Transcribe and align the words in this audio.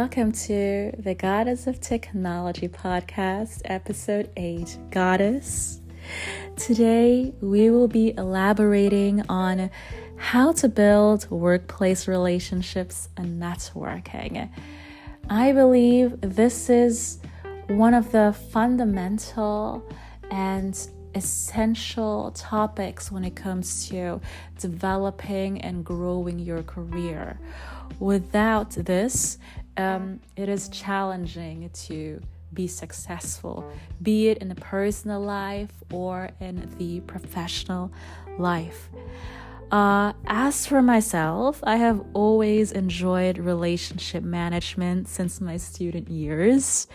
welcome 0.00 0.32
to 0.32 0.90
the 0.96 1.14
Goddess 1.14 1.66
of 1.66 1.78
Technology 1.78 2.68
podcast, 2.68 3.60
episode 3.66 4.30
8 4.34 4.78
Goddess. 4.90 5.82
Today, 6.56 7.34
we 7.42 7.68
will 7.68 7.86
be 7.86 8.14
elaborating 8.16 9.22
on 9.28 9.70
how 10.16 10.52
to 10.52 10.70
build 10.70 11.30
workplace 11.30 12.08
relationships 12.08 13.10
and 13.18 13.42
networking. 13.42 14.48
I 15.28 15.52
believe 15.52 16.18
this 16.22 16.70
is 16.70 17.18
one 17.66 17.92
of 17.92 18.10
the 18.10 18.34
fundamental 18.52 19.86
and 20.30 20.74
essential 21.14 22.30
topics 22.30 23.12
when 23.12 23.24
it 23.24 23.36
comes 23.36 23.88
to 23.90 24.18
developing 24.58 25.60
and 25.60 25.84
growing 25.84 26.38
your 26.38 26.62
career. 26.62 27.38
Without 27.98 28.70
this, 28.70 29.36
um, 29.76 30.20
it 30.36 30.48
is 30.48 30.68
challenging 30.68 31.70
to 31.70 32.20
be 32.52 32.66
successful, 32.66 33.70
be 34.02 34.28
it 34.28 34.38
in 34.38 34.48
the 34.48 34.54
personal 34.56 35.20
life 35.20 35.72
or 35.92 36.30
in 36.40 36.68
the 36.78 37.00
professional 37.00 37.92
life. 38.38 38.88
Uh, 39.70 40.12
as 40.26 40.66
for 40.66 40.82
myself, 40.82 41.60
I 41.62 41.76
have 41.76 42.04
always 42.12 42.72
enjoyed 42.72 43.38
relationship 43.38 44.24
management 44.24 45.06
since 45.06 45.40
my 45.40 45.58
student 45.58 46.08
years. 46.08 46.88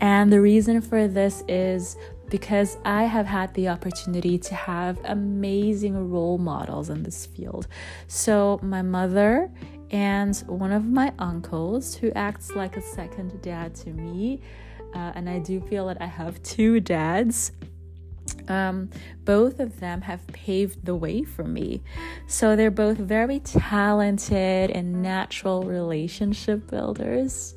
And 0.00 0.32
the 0.32 0.40
reason 0.40 0.80
for 0.80 1.06
this 1.06 1.44
is 1.48 1.98
because 2.30 2.78
I 2.84 3.04
have 3.04 3.26
had 3.26 3.54
the 3.54 3.68
opportunity 3.68 4.38
to 4.38 4.54
have 4.54 4.98
amazing 5.04 6.10
role 6.10 6.38
models 6.38 6.90
in 6.90 7.02
this 7.02 7.26
field. 7.26 7.66
So, 8.06 8.58
my 8.62 8.82
mother 8.82 9.50
and 9.90 10.36
one 10.46 10.72
of 10.72 10.84
my 10.84 11.12
uncles, 11.18 11.94
who 11.94 12.12
acts 12.12 12.54
like 12.54 12.76
a 12.76 12.82
second 12.82 13.40
dad 13.40 13.74
to 13.76 13.90
me, 13.90 14.42
uh, 14.94 15.12
and 15.14 15.28
I 15.28 15.38
do 15.38 15.60
feel 15.60 15.86
that 15.86 16.00
I 16.00 16.06
have 16.06 16.42
two 16.42 16.80
dads. 16.80 17.52
Um, 18.48 18.90
both 19.24 19.60
of 19.60 19.80
them 19.80 20.02
have 20.02 20.26
paved 20.28 20.84
the 20.84 20.94
way 20.94 21.22
for 21.22 21.44
me. 21.44 21.82
So 22.26 22.56
they're 22.56 22.70
both 22.70 22.98
very 22.98 23.40
talented 23.40 24.70
and 24.70 25.02
natural 25.02 25.62
relationship 25.62 26.70
builders 26.70 27.54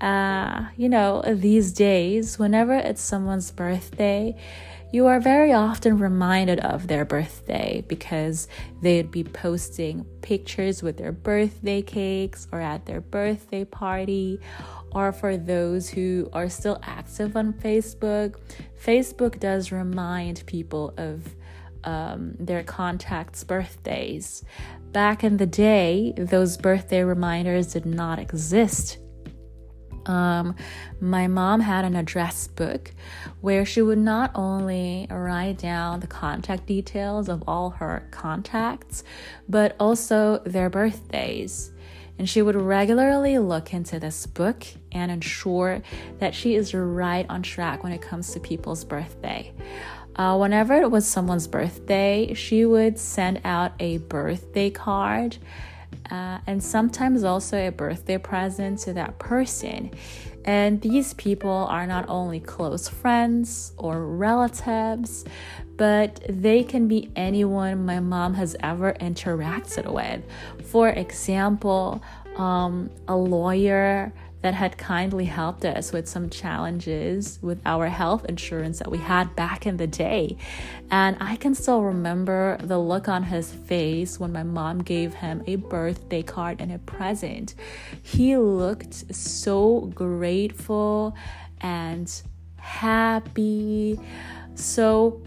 uh, 0.00 0.66
you 0.76 0.88
know, 0.88 1.22
these 1.26 1.72
days, 1.72 2.38
whenever 2.38 2.74
it's 2.74 3.02
someone's 3.02 3.50
birthday, 3.50 4.36
you 4.92 5.06
are 5.06 5.20
very 5.20 5.52
often 5.54 5.98
reminded 5.98 6.60
of 6.60 6.86
their 6.86 7.06
birthday 7.06 7.82
because 7.88 8.46
they'd 8.82 9.10
be 9.10 9.24
posting 9.24 10.04
pictures 10.20 10.82
with 10.82 10.98
their 10.98 11.12
birthday 11.12 11.80
cakes 11.80 12.46
or 12.52 12.60
at 12.60 12.84
their 12.84 13.00
birthday 13.00 13.64
party. 13.64 14.38
Or 14.90 15.10
for 15.12 15.38
those 15.38 15.88
who 15.88 16.28
are 16.34 16.50
still 16.50 16.78
active 16.82 17.36
on 17.36 17.54
Facebook, 17.54 18.36
Facebook 18.84 19.40
does 19.40 19.72
remind 19.72 20.44
people 20.44 20.92
of 20.98 21.34
um, 21.84 22.34
their 22.38 22.62
contacts' 22.62 23.44
birthdays. 23.44 24.44
Back 24.92 25.24
in 25.24 25.38
the 25.38 25.46
day, 25.46 26.12
those 26.18 26.58
birthday 26.58 27.02
reminders 27.02 27.72
did 27.72 27.86
not 27.86 28.18
exist. 28.18 28.98
Um, 30.06 30.56
my 31.00 31.26
mom 31.26 31.60
had 31.60 31.84
an 31.84 31.96
address 31.96 32.48
book 32.48 32.92
where 33.40 33.64
she 33.64 33.82
would 33.82 33.98
not 33.98 34.30
only 34.34 35.06
write 35.10 35.58
down 35.58 36.00
the 36.00 36.06
contact 36.06 36.66
details 36.66 37.28
of 37.28 37.44
all 37.46 37.70
her 37.70 38.08
contacts, 38.10 39.04
but 39.48 39.76
also 39.78 40.38
their 40.38 40.70
birthdays. 40.70 41.72
And 42.18 42.28
she 42.28 42.42
would 42.42 42.56
regularly 42.56 43.38
look 43.38 43.72
into 43.72 43.98
this 43.98 44.26
book 44.26 44.64
and 44.92 45.10
ensure 45.10 45.82
that 46.18 46.34
she 46.34 46.54
is 46.54 46.74
right 46.74 47.26
on 47.28 47.42
track 47.42 47.82
when 47.82 47.92
it 47.92 48.02
comes 48.02 48.32
to 48.32 48.40
people's 48.40 48.84
birthday. 48.84 49.52
Uh, 50.14 50.36
whenever 50.36 50.74
it 50.74 50.90
was 50.90 51.08
someone's 51.08 51.46
birthday, 51.46 52.34
she 52.34 52.66
would 52.66 52.98
send 52.98 53.40
out 53.44 53.72
a 53.80 53.96
birthday 53.98 54.68
card 54.68 55.38
uh, 56.10 56.38
and 56.46 56.62
sometimes 56.62 57.24
also 57.24 57.56
a 57.56 57.70
birthday 57.70 58.18
present 58.18 58.78
to 58.80 58.92
that 58.92 59.18
person. 59.18 59.90
And 60.44 60.80
these 60.80 61.14
people 61.14 61.66
are 61.70 61.86
not 61.86 62.08
only 62.08 62.40
close 62.40 62.88
friends 62.88 63.72
or 63.76 64.04
relatives, 64.04 65.24
but 65.76 66.20
they 66.28 66.64
can 66.64 66.88
be 66.88 67.10
anyone 67.16 67.86
my 67.86 68.00
mom 68.00 68.34
has 68.34 68.56
ever 68.60 68.92
interacted 68.94 69.92
with. 69.92 70.22
For 70.66 70.88
example, 70.88 72.02
um, 72.36 72.90
a 73.08 73.16
lawyer 73.16 74.12
that 74.42 74.54
had 74.54 74.76
kindly 74.76 75.24
helped 75.24 75.64
us 75.64 75.92
with 75.92 76.08
some 76.08 76.28
challenges 76.28 77.38
with 77.40 77.60
our 77.64 77.88
health 77.88 78.24
insurance 78.26 78.80
that 78.80 78.90
we 78.90 78.98
had 78.98 79.34
back 79.36 79.66
in 79.66 79.76
the 79.76 79.86
day. 79.86 80.36
And 80.90 81.16
I 81.20 81.36
can 81.36 81.54
still 81.54 81.82
remember 81.82 82.58
the 82.60 82.78
look 82.78 83.08
on 83.08 83.22
his 83.22 83.50
face 83.52 84.18
when 84.18 84.32
my 84.32 84.42
mom 84.42 84.82
gave 84.82 85.14
him 85.14 85.42
a 85.46 85.56
birthday 85.56 86.22
card 86.22 86.60
and 86.60 86.72
a 86.72 86.78
present. 86.78 87.54
He 88.02 88.36
looked 88.36 89.14
so 89.14 89.92
grateful 89.94 91.14
and 91.60 92.12
happy. 92.56 93.98
So, 94.54 95.22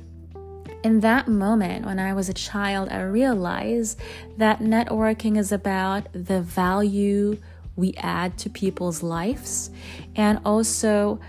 in 0.83 0.99
that 0.99 1.27
moment, 1.27 1.85
when 1.85 1.97
I 1.97 2.13
was 2.13 2.29
a 2.29 2.33
child, 2.33 2.89
I 2.89 3.01
realized 3.01 3.99
that 4.37 4.59
networking 4.59 5.35
is 5.35 5.51
about 5.51 6.07
the 6.13 6.41
value 6.41 7.39
we 7.75 7.93
add 7.97 8.37
to 8.39 8.49
people's 8.49 9.03
lives 9.03 9.69
and 10.15 10.39
also 10.45 11.19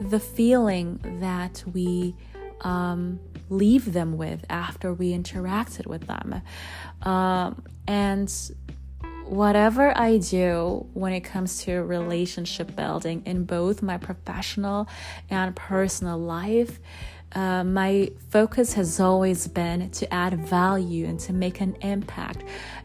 the 0.00 0.20
feeling 0.20 1.00
that 1.20 1.62
we 1.72 2.14
um, 2.62 3.20
leave 3.48 3.92
them 3.92 4.16
with 4.16 4.44
after 4.50 4.92
we 4.92 5.12
interacted 5.12 5.86
with 5.86 6.06
them. 6.06 6.42
Um, 7.02 7.62
and 7.86 8.32
whatever 9.24 9.96
I 9.96 10.18
do 10.18 10.86
when 10.94 11.12
it 11.12 11.20
comes 11.20 11.62
to 11.64 11.82
relationship 11.82 12.74
building 12.74 13.22
in 13.26 13.44
both 13.44 13.82
my 13.82 13.98
professional 13.98 14.88
and 15.30 15.54
personal 15.54 16.18
life, 16.18 16.80
uh, 17.32 17.62
my 17.62 18.10
focus 18.30 18.72
has 18.72 18.98
always 19.00 19.46
been 19.46 19.90
to 19.90 20.12
add 20.12 20.34
value 20.46 21.06
and 21.06 21.20
to 21.20 21.34
make 21.34 21.60
an 21.60 21.76
impact 21.82 22.42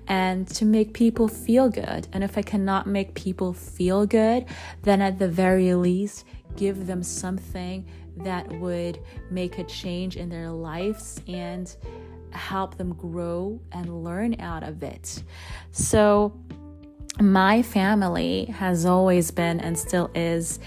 and 0.07 0.47
to 0.47 0.65
make 0.65 0.93
people 0.93 1.27
feel 1.27 1.69
good. 1.69 2.07
And 2.13 2.23
if 2.23 2.37
I 2.37 2.41
cannot 2.41 2.87
make 2.87 3.13
people 3.13 3.53
feel 3.53 4.05
good, 4.05 4.45
then 4.83 5.01
at 5.01 5.19
the 5.19 5.27
very 5.27 5.73
least, 5.73 6.25
give 6.55 6.87
them 6.87 7.03
something 7.03 7.85
that 8.17 8.47
would 8.59 8.99
make 9.31 9.57
a 9.57 9.63
change 9.63 10.17
in 10.17 10.29
their 10.29 10.49
lives 10.49 11.19
and 11.27 11.75
help 12.31 12.77
them 12.77 12.93
grow 12.93 13.59
and 13.71 14.03
learn 14.03 14.39
out 14.39 14.63
of 14.63 14.83
it. 14.83 15.23
So, 15.71 16.39
my 17.19 17.61
family 17.61 18.45
has 18.45 18.85
always 18.87 19.29
been 19.29 19.59
and 19.59 19.77
still 19.77 20.09
is 20.15 20.59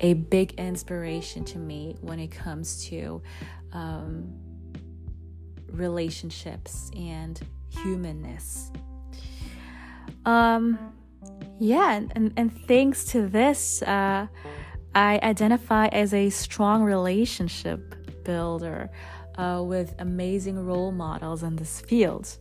a 0.00 0.12
big 0.14 0.52
inspiration 0.54 1.44
to 1.46 1.58
me 1.58 1.96
when 2.02 2.18
it 2.18 2.30
comes 2.30 2.84
to 2.86 3.22
um, 3.72 4.30
relationships 5.70 6.90
and 6.94 7.40
humanness. 7.82 8.70
Um, 10.24 10.78
yeah, 11.58 11.92
and, 11.92 12.12
and, 12.14 12.32
and 12.36 12.66
thanks 12.66 13.04
to 13.06 13.26
this, 13.28 13.82
uh, 13.82 14.26
I 14.94 15.18
identify 15.22 15.86
as 15.88 16.14
a 16.14 16.30
strong 16.30 16.82
relationship 16.82 18.24
builder 18.24 18.90
uh, 19.36 19.62
with 19.64 19.94
amazing 19.98 20.64
role 20.64 20.92
models 20.92 21.42
in 21.42 21.56
this 21.56 21.80
field. 21.80 22.38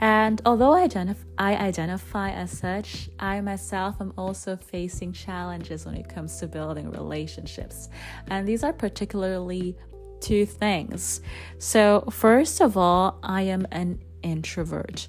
And 0.00 0.40
although 0.46 0.72
I, 0.72 0.88
I 1.36 1.56
identify 1.56 2.30
as 2.30 2.50
such, 2.50 3.10
I 3.18 3.40
myself 3.42 4.00
am 4.00 4.14
also 4.16 4.56
facing 4.56 5.12
challenges 5.12 5.84
when 5.84 5.94
it 5.94 6.08
comes 6.08 6.38
to 6.38 6.46
building 6.46 6.90
relationships. 6.90 7.90
And 8.28 8.48
these 8.48 8.64
are 8.64 8.72
particularly 8.72 9.76
two 10.20 10.46
things. 10.46 11.20
So, 11.58 12.08
first 12.10 12.62
of 12.62 12.78
all, 12.78 13.18
I 13.22 13.42
am 13.42 13.66
an 13.72 14.00
introvert. 14.22 15.06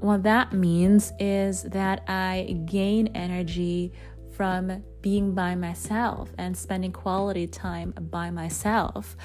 What 0.00 0.22
that 0.24 0.52
means 0.52 1.12
is 1.18 1.62
that 1.64 2.04
I 2.08 2.58
gain 2.66 3.08
energy 3.08 3.92
from 4.32 4.82
being 5.00 5.34
by 5.34 5.54
myself 5.54 6.32
and 6.38 6.56
spending 6.56 6.92
quality 6.92 7.46
time 7.46 7.94
by 8.10 8.30
myself. 8.30 9.16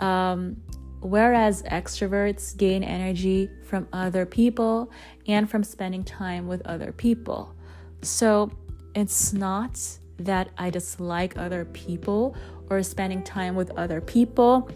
Um, 0.00 0.56
whereas 1.00 1.62
extroverts 1.64 2.56
gain 2.56 2.84
energy 2.84 3.50
from 3.64 3.88
other 3.92 4.26
people 4.26 4.92
and 5.26 5.50
from 5.50 5.64
spending 5.64 6.04
time 6.04 6.46
with 6.46 6.64
other 6.66 6.92
people. 6.92 7.54
So 8.02 8.50
it's 8.94 9.32
not 9.32 9.78
that 10.18 10.50
I 10.58 10.70
dislike 10.70 11.36
other 11.36 11.64
people 11.64 12.36
or 12.70 12.82
spending 12.82 13.22
time 13.22 13.54
with 13.54 13.70
other 13.72 14.00
people. 14.00 14.70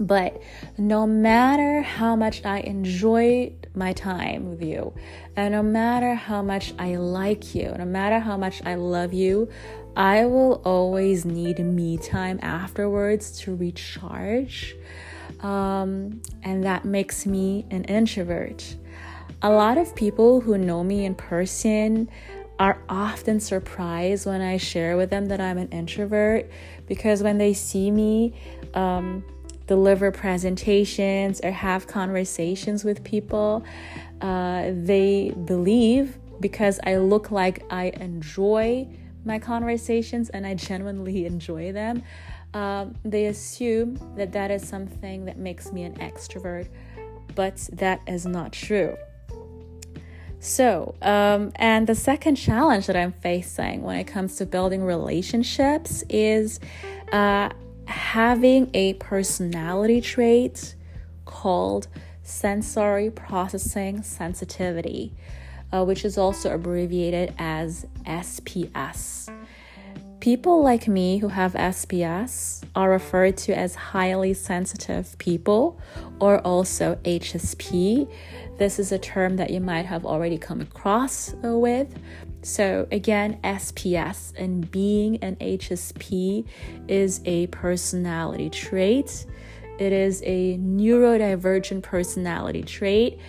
But 0.00 0.42
no 0.78 1.06
matter 1.06 1.82
how 1.82 2.16
much 2.16 2.44
I 2.44 2.60
enjoyed 2.60 3.68
my 3.74 3.92
time 3.92 4.50
with 4.50 4.62
you, 4.62 4.92
and 5.36 5.52
no 5.52 5.62
matter 5.62 6.14
how 6.14 6.42
much 6.42 6.74
I 6.78 6.96
like 6.96 7.54
you, 7.54 7.74
no 7.78 7.84
matter 7.84 8.18
how 8.18 8.36
much 8.36 8.62
I 8.64 8.74
love 8.74 9.12
you, 9.12 9.48
I 9.96 10.24
will 10.26 10.62
always 10.64 11.24
need 11.24 11.58
me 11.58 11.98
time 11.98 12.38
afterwards 12.42 13.38
to 13.40 13.54
recharge. 13.54 14.74
Um, 15.40 16.22
and 16.42 16.64
that 16.64 16.84
makes 16.84 17.26
me 17.26 17.66
an 17.70 17.84
introvert. 17.84 18.76
A 19.42 19.50
lot 19.50 19.76
of 19.76 19.94
people 19.94 20.40
who 20.40 20.56
know 20.56 20.84
me 20.84 21.04
in 21.04 21.14
person 21.14 22.08
are 22.58 22.78
often 22.88 23.40
surprised 23.40 24.24
when 24.24 24.40
I 24.40 24.56
share 24.56 24.96
with 24.96 25.10
them 25.10 25.26
that 25.26 25.40
I'm 25.40 25.58
an 25.58 25.68
introvert 25.70 26.48
because 26.86 27.22
when 27.22 27.38
they 27.38 27.54
see 27.54 27.90
me 27.90 28.34
um, 28.74 29.24
deliver 29.66 30.10
presentations 30.10 31.40
or 31.42 31.50
have 31.50 31.86
conversations 31.86 32.84
with 32.84 33.02
people, 33.04 33.64
uh, 34.20 34.70
they 34.72 35.32
believe 35.44 36.18
because 36.40 36.80
I 36.84 36.96
look 36.96 37.30
like 37.30 37.64
I 37.70 37.92
enjoy 38.00 38.88
my 39.24 39.38
conversations 39.38 40.28
and 40.30 40.46
I 40.46 40.54
genuinely 40.54 41.26
enjoy 41.32 41.72
them. 41.72 42.02
Um, 42.54 42.96
they 43.02 43.26
assume 43.26 43.98
that 44.16 44.32
that 44.32 44.50
is 44.50 44.66
something 44.66 45.24
that 45.24 45.38
makes 45.38 45.72
me 45.72 45.84
an 45.84 45.94
extrovert, 45.94 46.68
but 47.34 47.56
that 47.72 48.02
is 48.06 48.26
not 48.26 48.52
true. 48.52 48.94
So, 50.38 50.96
um, 51.02 51.52
and 51.54 51.86
the 51.86 51.94
second 51.94 52.34
challenge 52.34 52.88
that 52.88 52.96
I'm 52.96 53.12
facing 53.12 53.82
when 53.82 53.98
it 54.00 54.08
comes 54.08 54.36
to 54.36 54.44
building 54.44 54.82
relationships 54.82 56.02
is 56.10 56.58
uh, 57.12 57.50
having 57.92 58.70
a 58.74 58.94
personality 58.94 60.00
trait 60.00 60.74
called 61.24 61.88
sensory 62.22 63.10
processing 63.10 64.02
sensitivity, 64.02 65.12
uh, 65.72 65.84
which 65.84 66.04
is 66.04 66.16
also 66.16 66.54
abbreviated 66.54 67.34
as 67.38 67.86
SPS. 68.04 69.30
People 70.20 70.62
like 70.62 70.86
me 70.86 71.18
who 71.18 71.28
have 71.28 71.52
SPS 71.54 72.62
are 72.76 72.88
referred 72.88 73.36
to 73.36 73.52
as 73.52 73.74
highly 73.74 74.32
sensitive 74.32 75.18
people 75.18 75.80
or 76.20 76.38
also 76.40 76.94
HSP. 77.04 78.08
This 78.56 78.78
is 78.78 78.92
a 78.92 78.98
term 78.98 79.36
that 79.36 79.50
you 79.50 79.60
might 79.60 79.84
have 79.84 80.06
already 80.06 80.38
come 80.38 80.60
across 80.60 81.34
with. 81.42 81.92
So, 82.42 82.88
again, 82.90 83.38
SPS 83.44 84.32
and 84.36 84.68
being 84.70 85.16
an 85.18 85.36
HSP 85.36 86.44
is 86.88 87.20
a 87.24 87.46
personality 87.48 88.50
trait. 88.50 89.26
It 89.78 89.92
is 89.92 90.22
a 90.24 90.58
neurodivergent 90.58 91.82
personality 91.82 92.62
trait. 92.62 93.20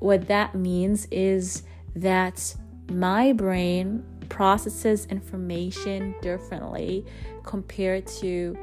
What 0.00 0.28
that 0.28 0.54
means 0.54 1.08
is 1.10 1.62
that 1.96 2.54
my 2.90 3.32
brain 3.32 4.04
processes 4.28 5.06
information 5.06 6.14
differently 6.20 7.06
compared 7.44 8.06
to 8.06 8.56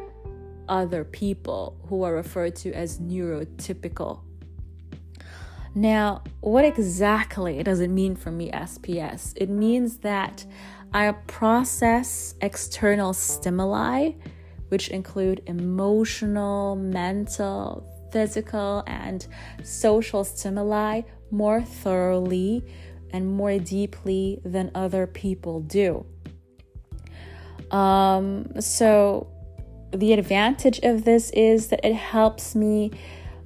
other 0.70 1.04
people 1.04 1.78
who 1.88 2.04
are 2.04 2.14
referred 2.14 2.56
to 2.58 2.72
as 2.74 3.00
neurotypical. 3.00 4.25
Now, 5.78 6.24
what 6.40 6.64
exactly 6.64 7.62
does 7.62 7.82
it 7.82 7.90
mean 7.90 8.16
for 8.16 8.32
me, 8.32 8.50
SPS? 8.50 9.34
It 9.36 9.50
means 9.50 9.98
that 9.98 10.46
I 10.94 11.12
process 11.28 12.36
external 12.40 13.12
stimuli, 13.12 14.12
which 14.70 14.88
include 14.88 15.44
emotional, 15.48 16.78
mental, 16.78 17.86
physical, 18.14 18.86
and 18.88 19.28
social 19.64 20.24
stimuli, 20.24 21.02
more 21.30 21.62
thoroughly 21.62 22.64
and 23.12 23.28
more 23.28 23.60
deeply 23.60 24.40
than 24.46 24.72
other 24.76 25.06
people 25.06 25.60
do. 25.60 26.06
Um, 27.70 28.62
so, 28.62 29.28
the 29.92 30.14
advantage 30.14 30.80
of 30.84 31.04
this 31.04 31.32
is 31.32 31.68
that 31.68 31.86
it 31.86 31.96
helps 31.96 32.56
me 32.56 32.92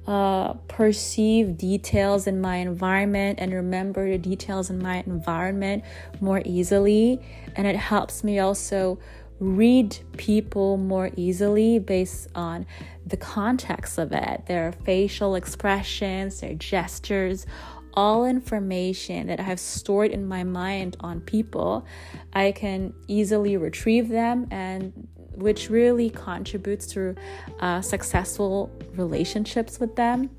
uh, 0.06 0.54
perceive 0.68 1.56
details 1.56 2.26
in 2.26 2.40
my 2.40 2.56
environment 2.56 3.38
and 3.40 3.52
remember 3.52 4.10
the 4.10 4.18
details 4.18 4.70
in 4.70 4.82
my 4.82 5.02
environment 5.06 5.84
more 6.20 6.42
easily. 6.44 7.20
And 7.56 7.66
it 7.66 7.76
helps 7.76 8.24
me 8.24 8.38
also 8.38 8.98
read 9.38 9.96
people 10.16 10.76
more 10.76 11.10
easily 11.16 11.78
based 11.78 12.28
on 12.34 12.66
the 13.06 13.16
context 13.16 13.98
of 13.98 14.12
it, 14.12 14.46
their 14.46 14.72
facial 14.84 15.34
expressions, 15.34 16.40
their 16.40 16.54
gestures, 16.54 17.46
all 17.94 18.24
information 18.24 19.26
that 19.26 19.40
I 19.40 19.42
have 19.44 19.60
stored 19.60 20.10
in 20.10 20.26
my 20.26 20.44
mind 20.44 20.96
on 21.00 21.20
people, 21.20 21.86
I 22.32 22.52
can 22.52 22.94
easily 23.08 23.56
retrieve 23.56 24.08
them 24.08 24.46
and 24.50 25.08
which 25.40 25.70
really 25.70 26.10
contributes 26.10 26.86
to 26.88 27.14
uh, 27.60 27.80
successful 27.80 28.70
relationships 28.94 29.80
with 29.80 29.96
them. 29.96 30.30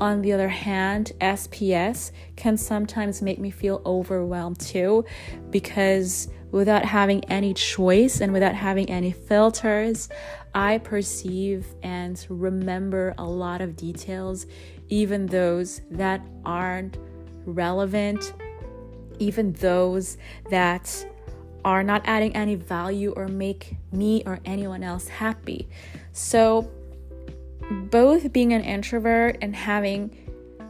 On 0.00 0.22
the 0.22 0.32
other 0.32 0.48
hand, 0.48 1.12
SPS 1.20 2.10
can 2.34 2.56
sometimes 2.56 3.22
make 3.22 3.38
me 3.38 3.50
feel 3.50 3.80
overwhelmed 3.86 4.58
too 4.58 5.04
because 5.50 6.28
without 6.50 6.84
having 6.84 7.24
any 7.26 7.54
choice 7.54 8.20
and 8.20 8.32
without 8.32 8.54
having 8.54 8.90
any 8.90 9.12
filters, 9.12 10.08
I 10.54 10.78
perceive 10.78 11.66
and 11.82 12.24
remember 12.28 13.14
a 13.18 13.24
lot 13.24 13.60
of 13.60 13.76
details, 13.76 14.46
even 14.88 15.26
those 15.26 15.80
that 15.90 16.20
aren't 16.44 16.98
relevant, 17.44 18.34
even 19.18 19.52
those 19.54 20.16
that 20.50 21.06
are 21.64 21.82
not 21.82 22.02
adding 22.04 22.34
any 22.36 22.54
value 22.54 23.12
or 23.16 23.28
make 23.28 23.76
me 23.92 24.22
or 24.26 24.40
anyone 24.44 24.82
else 24.82 25.08
happy. 25.08 25.68
So, 26.12 26.70
both 27.70 28.32
being 28.32 28.52
an 28.52 28.62
introvert 28.62 29.38
and 29.40 29.56
having 29.56 30.14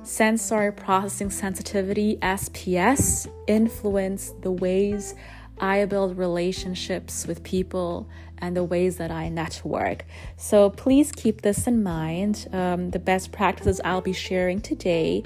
sensory 0.05 0.73
processing 0.73 1.31
sensitivity, 1.31 2.19
SPS, 2.19 3.27
influence 3.47 4.33
the 4.43 4.53
ways 4.53 5.15
I 5.61 5.85
build 5.87 6.19
relationships 6.19 7.27
with 7.27 7.43
people 7.43 8.09
and 8.39 8.57
the 8.57 8.65
ways 8.65 8.97
that 8.97 9.11
I 9.11 9.29
network. 9.29 10.05
So 10.37 10.71
please 10.71 11.13
keep 11.13 11.43
this 11.43 11.67
in 11.67 11.83
mind. 11.83 12.49
Um, 12.53 12.91
the 12.91 12.99
best 12.99 13.33
practices 13.33 13.81
I'll 13.85 14.01
be 14.01 14.13
sharing 14.13 14.61
today 14.61 15.23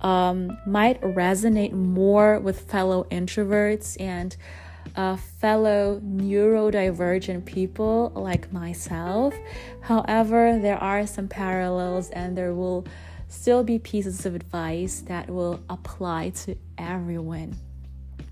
um, 0.00 0.56
might 0.66 1.00
resonate 1.02 1.72
more 1.72 2.38
with 2.38 2.70
fellow 2.70 3.04
introverts 3.10 4.00
and 4.00 4.36
uh, 4.96 5.16
fellow 5.16 6.00
neurodivergent 6.00 7.44
people 7.44 8.12
like 8.14 8.52
myself. 8.52 9.34
However, 9.82 10.58
there 10.58 10.78
are 10.78 11.06
some 11.06 11.28
parallels, 11.28 12.10
and 12.10 12.36
there 12.36 12.54
will 12.54 12.86
still 13.28 13.64
be 13.64 13.78
pieces 13.78 14.26
of 14.26 14.34
advice 14.34 15.00
that 15.06 15.30
will 15.30 15.62
apply 15.70 16.30
to 16.30 16.56
everyone. 16.76 17.56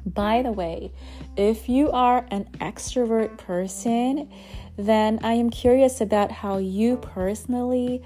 By 0.06 0.42
the 0.42 0.52
way, 0.52 0.92
if 1.36 1.68
you 1.68 1.90
are 1.90 2.26
an 2.30 2.48
extrovert 2.60 3.36
person, 3.38 4.30
then 4.76 5.20
I 5.22 5.34
am 5.34 5.50
curious 5.50 6.00
about 6.00 6.30
how 6.30 6.58
you 6.58 6.96
personally 6.96 8.02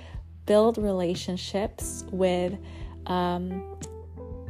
build 0.46 0.76
relationships 0.76 2.04
with 2.10 2.56
um, 3.06 3.78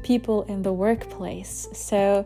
people 0.04 0.42
in 0.44 0.62
the 0.62 0.72
workplace. 0.72 1.66
So, 1.72 2.24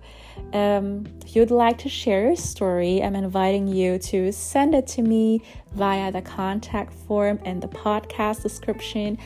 um, 0.53 1.07
if 1.25 1.35
you'd 1.35 1.51
like 1.51 1.79
to 1.79 1.89
share 1.89 2.27
your 2.27 2.37
story, 2.37 3.03
I'm 3.03 3.17
inviting 3.17 3.67
you 3.67 3.99
to 3.99 4.31
send 4.33 4.75
it 4.75 4.87
to 4.89 5.03
me 5.03 5.43
via 5.73 6.13
the 6.13 6.23
contact 6.23 6.93
form 6.93 7.39
in 7.45 7.61
the 7.61 7.69
podcast 7.69 8.43
description. 8.43 9.19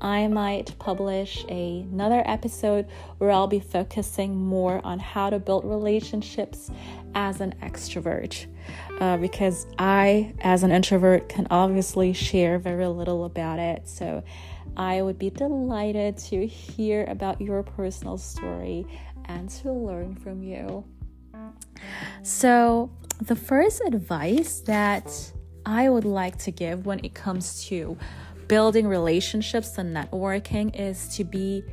I 0.00 0.28
might 0.28 0.78
publish 0.78 1.44
a, 1.48 1.80
another 1.90 2.22
episode 2.24 2.86
where 3.18 3.30
I'll 3.30 3.48
be 3.48 3.60
focusing 3.60 4.36
more 4.36 4.80
on 4.84 4.98
how 4.98 5.30
to 5.30 5.38
build 5.38 5.64
relationships 5.64 6.70
as 7.14 7.40
an 7.40 7.54
extrovert. 7.62 8.46
Uh, 9.00 9.16
because 9.16 9.66
I, 9.78 10.34
as 10.40 10.62
an 10.62 10.70
introvert, 10.70 11.28
can 11.28 11.46
obviously 11.50 12.12
share 12.12 12.58
very 12.58 12.86
little 12.86 13.24
about 13.24 13.58
it. 13.58 13.88
So, 13.88 14.22
I 14.78 15.02
would 15.02 15.18
be 15.18 15.30
delighted 15.30 16.16
to 16.18 16.46
hear 16.46 17.04
about 17.08 17.40
your 17.40 17.64
personal 17.64 18.16
story 18.16 18.86
and 19.24 19.50
to 19.50 19.72
learn 19.72 20.14
from 20.14 20.42
you. 20.42 20.84
So, 22.22 22.90
the 23.20 23.34
first 23.34 23.82
advice 23.86 24.60
that 24.60 25.10
I 25.66 25.88
would 25.88 26.04
like 26.04 26.38
to 26.38 26.52
give 26.52 26.86
when 26.86 27.00
it 27.04 27.14
comes 27.14 27.64
to 27.66 27.98
building 28.46 28.86
relationships 28.86 29.76
and 29.78 29.94
networking 29.94 30.78
is 30.78 31.14
to 31.16 31.24
be 31.24 31.64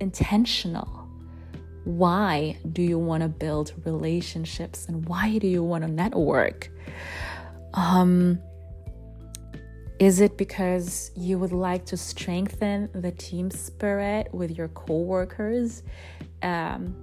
intentional. 0.00 1.08
Why 1.84 2.58
do 2.72 2.82
you 2.82 2.98
want 2.98 3.22
to 3.22 3.28
build 3.28 3.72
relationships 3.84 4.86
and 4.86 5.06
why 5.08 5.38
do 5.38 5.48
you 5.48 5.62
want 5.62 5.84
to 5.84 5.90
network? 5.90 6.70
Um, 7.74 8.40
Is 10.00 10.22
it 10.22 10.38
because 10.38 11.10
you 11.14 11.38
would 11.38 11.52
like 11.52 11.84
to 11.86 11.96
strengthen 11.98 12.88
the 12.94 13.10
team 13.10 13.50
spirit 13.50 14.32
with 14.32 14.50
your 14.50 14.68
coworkers 14.68 15.82
um, 16.42 16.96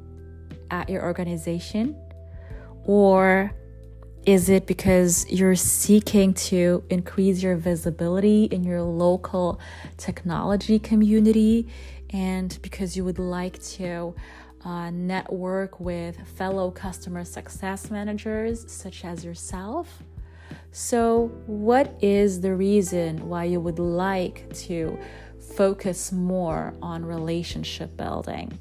at 0.72 0.90
your 0.90 1.04
organization? 1.04 1.96
Or 2.86 3.54
is 4.26 4.50
it 4.50 4.66
because 4.66 5.30
you're 5.30 5.54
seeking 5.54 6.34
to 6.34 6.84
increase 6.90 7.44
your 7.44 7.56
visibility 7.56 8.46
in 8.46 8.64
your 8.64 8.82
local 8.82 9.60
technology 9.98 10.80
community 10.80 11.68
and 12.10 12.58
because 12.64 12.98
you 12.98 13.06
would 13.06 13.20
like 13.20 13.62
to 13.62 14.16
uh, 14.66 14.90
network 14.90 15.80
with 15.80 16.18
fellow 16.30 16.72
customer 16.72 17.24
success 17.24 17.92
managers 17.92 18.66
such 18.72 19.06
as 19.06 19.24
yourself? 19.24 20.02
So, 20.80 21.32
what 21.48 21.98
is 22.04 22.42
the 22.42 22.54
reason 22.54 23.28
why 23.28 23.46
you 23.46 23.60
would 23.60 23.80
like 23.80 24.46
to 24.68 25.00
focus 25.56 26.12
more 26.12 26.76
on 26.84 27.04
relationship 27.04 27.98
building? 27.98 28.60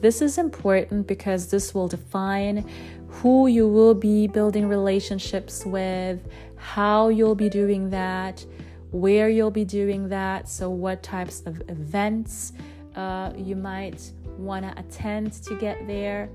This 0.00 0.22
is 0.22 0.38
important 0.38 1.06
because 1.06 1.50
this 1.50 1.74
will 1.74 1.88
define 1.88 2.66
who 3.06 3.48
you 3.48 3.68
will 3.68 3.92
be 3.92 4.28
building 4.28 4.66
relationships 4.66 5.66
with, 5.66 6.26
how 6.56 7.10
you'll 7.10 7.34
be 7.34 7.50
doing 7.50 7.90
that, 7.90 8.46
where 8.90 9.28
you'll 9.28 9.50
be 9.50 9.66
doing 9.66 10.08
that. 10.08 10.48
So, 10.48 10.70
what 10.70 11.02
types 11.02 11.42
of 11.44 11.60
events 11.68 12.54
uh, 12.96 13.30
you 13.36 13.56
might 13.56 14.10
want 14.38 14.64
to 14.64 14.80
attend 14.80 15.34
to 15.44 15.54
get 15.58 15.86
there. 15.86 16.30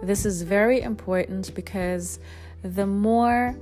This 0.00 0.24
is 0.24 0.42
very 0.42 0.82
important 0.82 1.52
because 1.56 2.20
the 2.64 2.86
more 2.86 3.54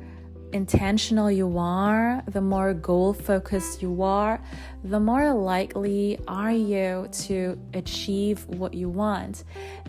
intentional 0.52 1.30
you 1.30 1.58
are, 1.58 2.22
the 2.28 2.40
more 2.40 2.72
goal 2.72 3.12
focused 3.12 3.82
you 3.82 4.02
are, 4.02 4.40
the 4.84 5.00
more 5.00 5.32
likely 5.34 6.20
are 6.28 6.52
you 6.52 7.08
to 7.10 7.58
achieve 7.74 8.46
what 8.46 8.74
you 8.74 8.88
want. 8.88 9.42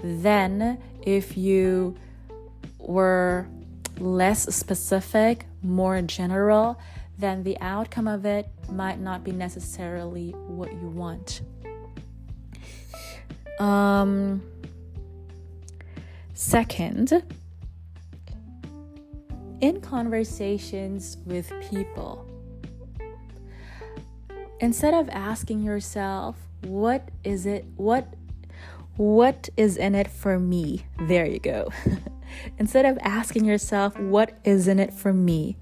Then, 0.03 0.81
if 1.03 1.37
you 1.37 1.95
were 2.79 3.47
less 3.99 4.53
specific, 4.55 5.45
more 5.61 6.01
general, 6.01 6.79
then 7.19 7.43
the 7.43 7.57
outcome 7.61 8.07
of 8.07 8.25
it 8.25 8.49
might 8.69 8.99
not 8.99 9.23
be 9.23 9.31
necessarily 9.31 10.31
what 10.31 10.71
you 10.73 10.87
want. 10.87 11.41
Um, 13.59 14.41
second, 16.33 17.23
in 19.63 19.79
conversations 19.79 21.15
with 21.25 21.49
people, 21.61 22.27
instead 24.59 24.93
of 24.93 25.07
asking 25.07 25.63
yourself, 25.63 26.35
what 26.63 27.07
is 27.23 27.45
it, 27.45 27.63
what, 27.77 28.13
what 28.97 29.47
is 29.55 29.77
in 29.77 29.95
it 29.95 30.09
for 30.09 30.37
me? 30.37 30.85
There 31.07 31.25
you 31.25 31.39
go. 31.39 31.71
instead 32.57 32.85
of 32.85 32.97
asking 33.03 33.45
yourself, 33.45 33.97
what 33.97 34.37
is 34.43 34.67
in 34.67 34.79
it 34.79 34.93
for 34.93 35.13
me? 35.13 35.55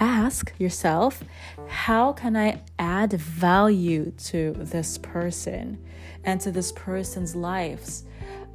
Ask 0.00 0.52
yourself, 0.58 1.22
how 1.68 2.12
can 2.12 2.36
I 2.36 2.60
add 2.80 3.12
value 3.12 4.10
to 4.24 4.50
this 4.58 4.98
person 4.98 5.78
and 6.24 6.40
to 6.40 6.50
this 6.50 6.72
person's 6.72 7.36
lives? 7.36 8.02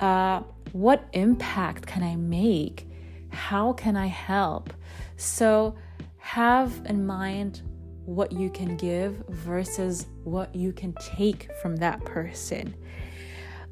Uh, 0.01 0.41
what 0.74 1.08
impact 1.13 1.86
can 1.88 2.03
I 2.03 2.18
make? 2.18 2.86
How 3.29 3.72
can 3.72 3.96
I 3.96 4.08
help? 4.08 4.74
So, 5.20 5.76
have 6.18 6.82
in 6.86 7.06
mind 7.06 7.62
what 8.06 8.32
you 8.32 8.50
can 8.50 8.78
give 8.78 9.22
versus 9.28 10.08
what 10.24 10.56
you 10.56 10.72
can 10.72 10.94
take 10.94 11.50
from 11.62 11.76
that 11.78 12.04
person. 12.06 12.74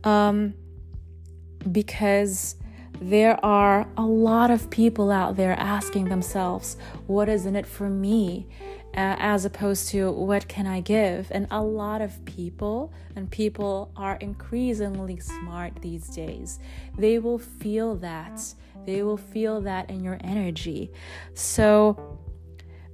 Um, 0.04 0.54
because 1.72 2.56
there 3.00 3.44
are 3.46 3.88
a 3.96 4.04
lot 4.04 4.52
of 4.52 4.70
people 4.70 5.10
out 5.10 5.38
there 5.38 5.54
asking 5.54 6.06
themselves, 6.06 6.76
What 7.08 7.30
is 7.30 7.46
in 7.46 7.56
it 7.56 7.66
for 7.66 7.90
me? 7.90 8.48
As 8.94 9.46
opposed 9.46 9.90
to 9.90 10.12
what 10.12 10.48
can 10.48 10.66
I 10.66 10.82
give? 10.82 11.32
And 11.32 11.48
a 11.52 11.62
lot 11.62 12.02
of 12.02 12.26
people, 12.26 12.92
and 13.16 13.30
people 13.30 13.92
are 13.96 14.18
increasingly 14.20 15.20
smart 15.20 15.74
these 15.82 16.10
days, 16.10 16.60
they 16.98 17.20
will 17.20 17.40
feel 17.40 17.96
that. 17.96 18.42
They 18.88 19.04
will 19.04 19.18
feel 19.18 19.60
that 19.62 19.90
in 19.90 20.02
your 20.02 20.18
energy. 20.24 20.94
So, 21.34 22.18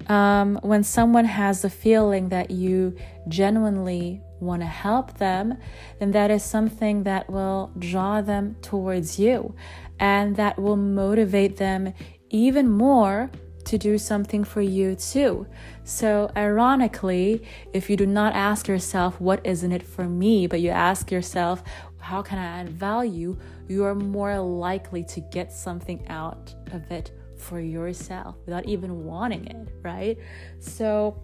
um, 0.07 0.59
when 0.63 0.83
someone 0.83 1.25
has 1.25 1.61
the 1.61 1.69
feeling 1.69 2.29
that 2.29 2.49
you 2.49 2.95
genuinely 3.27 4.19
want 4.39 4.63
to 4.63 4.65
help 4.65 5.19
them, 5.19 5.55
then 5.99 6.09
that 6.11 6.31
is 6.31 6.43
something 6.43 7.03
that 7.03 7.29
will 7.29 7.71
draw 7.77 8.21
them 8.21 8.55
towards 8.63 9.19
you 9.19 9.53
and 9.99 10.35
that 10.35 10.57
will 10.59 10.77
motivate 10.77 11.57
them 11.57 11.93
even 12.31 12.71
more 12.71 13.29
to 13.65 13.77
do 13.77 13.99
something 13.99 14.43
for 14.43 14.61
you 14.61 14.95
too. 14.95 15.45
So, 15.83 16.31
ironically, 16.35 17.43
if 17.71 17.87
you 17.87 17.95
do 17.97 18.07
not 18.07 18.33
ask 18.33 18.67
yourself, 18.67 19.21
What 19.21 19.45
isn't 19.45 19.71
it 19.71 19.83
for 19.83 20.05
me? 20.05 20.47
but 20.47 20.59
you 20.59 20.71
ask 20.71 21.11
yourself, 21.11 21.63
How 21.99 22.23
can 22.23 22.39
I 22.39 22.45
add 22.61 22.69
value? 22.69 23.37
You 23.73 23.83
are 23.83 23.95
more 23.95 24.39
likely 24.39 25.03
to 25.03 25.19
get 25.19 25.51
something 25.51 26.07
out 26.07 26.53
of 26.71 26.89
it 26.91 27.11
for 27.37 27.59
yourself 27.59 28.35
without 28.45 28.65
even 28.65 29.03
wanting 29.03 29.47
it, 29.47 29.67
right? 29.81 30.17
So, 30.59 31.21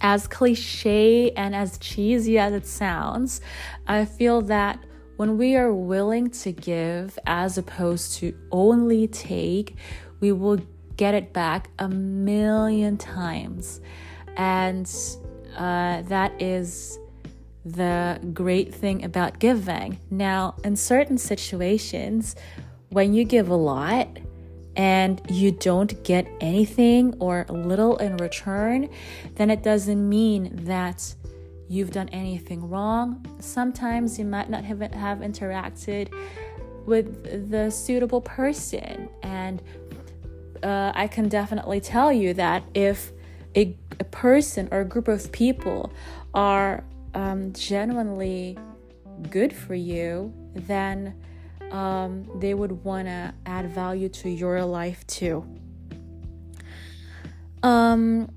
as 0.00 0.26
cliche 0.26 1.30
and 1.32 1.54
as 1.54 1.78
cheesy 1.78 2.38
as 2.38 2.52
it 2.52 2.66
sounds, 2.66 3.40
I 3.86 4.04
feel 4.04 4.42
that 4.42 4.78
when 5.16 5.38
we 5.38 5.56
are 5.56 5.72
willing 5.72 6.30
to 6.30 6.52
give 6.52 7.18
as 7.26 7.58
opposed 7.58 8.14
to 8.18 8.36
only 8.50 9.08
take, 9.08 9.76
we 10.20 10.32
will 10.32 10.60
get 10.96 11.14
it 11.14 11.32
back 11.32 11.70
a 11.78 11.88
million 11.88 12.96
times. 12.96 13.80
And 14.36 14.90
uh, 15.56 16.02
that 16.02 16.40
is 16.42 16.98
the 17.64 18.20
great 18.32 18.74
thing 18.74 19.04
about 19.04 19.38
giving. 19.38 19.98
Now, 20.10 20.56
in 20.64 20.76
certain 20.76 21.18
situations, 21.18 22.36
when 22.90 23.14
you 23.14 23.24
give 23.24 23.48
a 23.48 23.56
lot 23.56 24.08
and 24.76 25.20
you 25.30 25.50
don't 25.50 26.02
get 26.04 26.26
anything 26.40 27.14
or 27.20 27.46
little 27.48 27.96
in 27.98 28.16
return, 28.18 28.88
then 29.36 29.50
it 29.50 29.62
doesn't 29.62 30.08
mean 30.08 30.50
that 30.64 31.14
you've 31.68 31.90
done 31.90 32.08
anything 32.10 32.68
wrong. 32.68 33.24
Sometimes 33.40 34.18
you 34.18 34.24
might 34.24 34.50
not 34.50 34.64
have, 34.64 34.80
have 34.92 35.18
interacted 35.18 36.12
with 36.86 37.50
the 37.50 37.70
suitable 37.70 38.20
person. 38.20 39.08
And 39.22 39.62
uh, 40.62 40.92
I 40.94 41.06
can 41.06 41.28
definitely 41.28 41.80
tell 41.80 42.12
you 42.12 42.34
that 42.34 42.62
if 42.74 43.12
a, 43.56 43.76
a 43.98 44.04
person 44.04 44.68
or 44.70 44.80
a 44.80 44.84
group 44.84 45.08
of 45.08 45.32
people 45.32 45.92
are 46.34 46.84
um, 47.14 47.52
genuinely 47.52 48.58
good 49.30 49.52
for 49.52 49.74
you, 49.74 50.32
then 50.54 51.14
um, 51.70 52.28
they 52.38 52.54
would 52.54 52.84
want 52.84 53.06
to 53.06 53.34
add 53.46 53.70
value 53.70 54.08
to 54.08 54.28
your 54.28 54.64
life 54.64 55.06
too. 55.06 55.44
Um, 57.62 58.30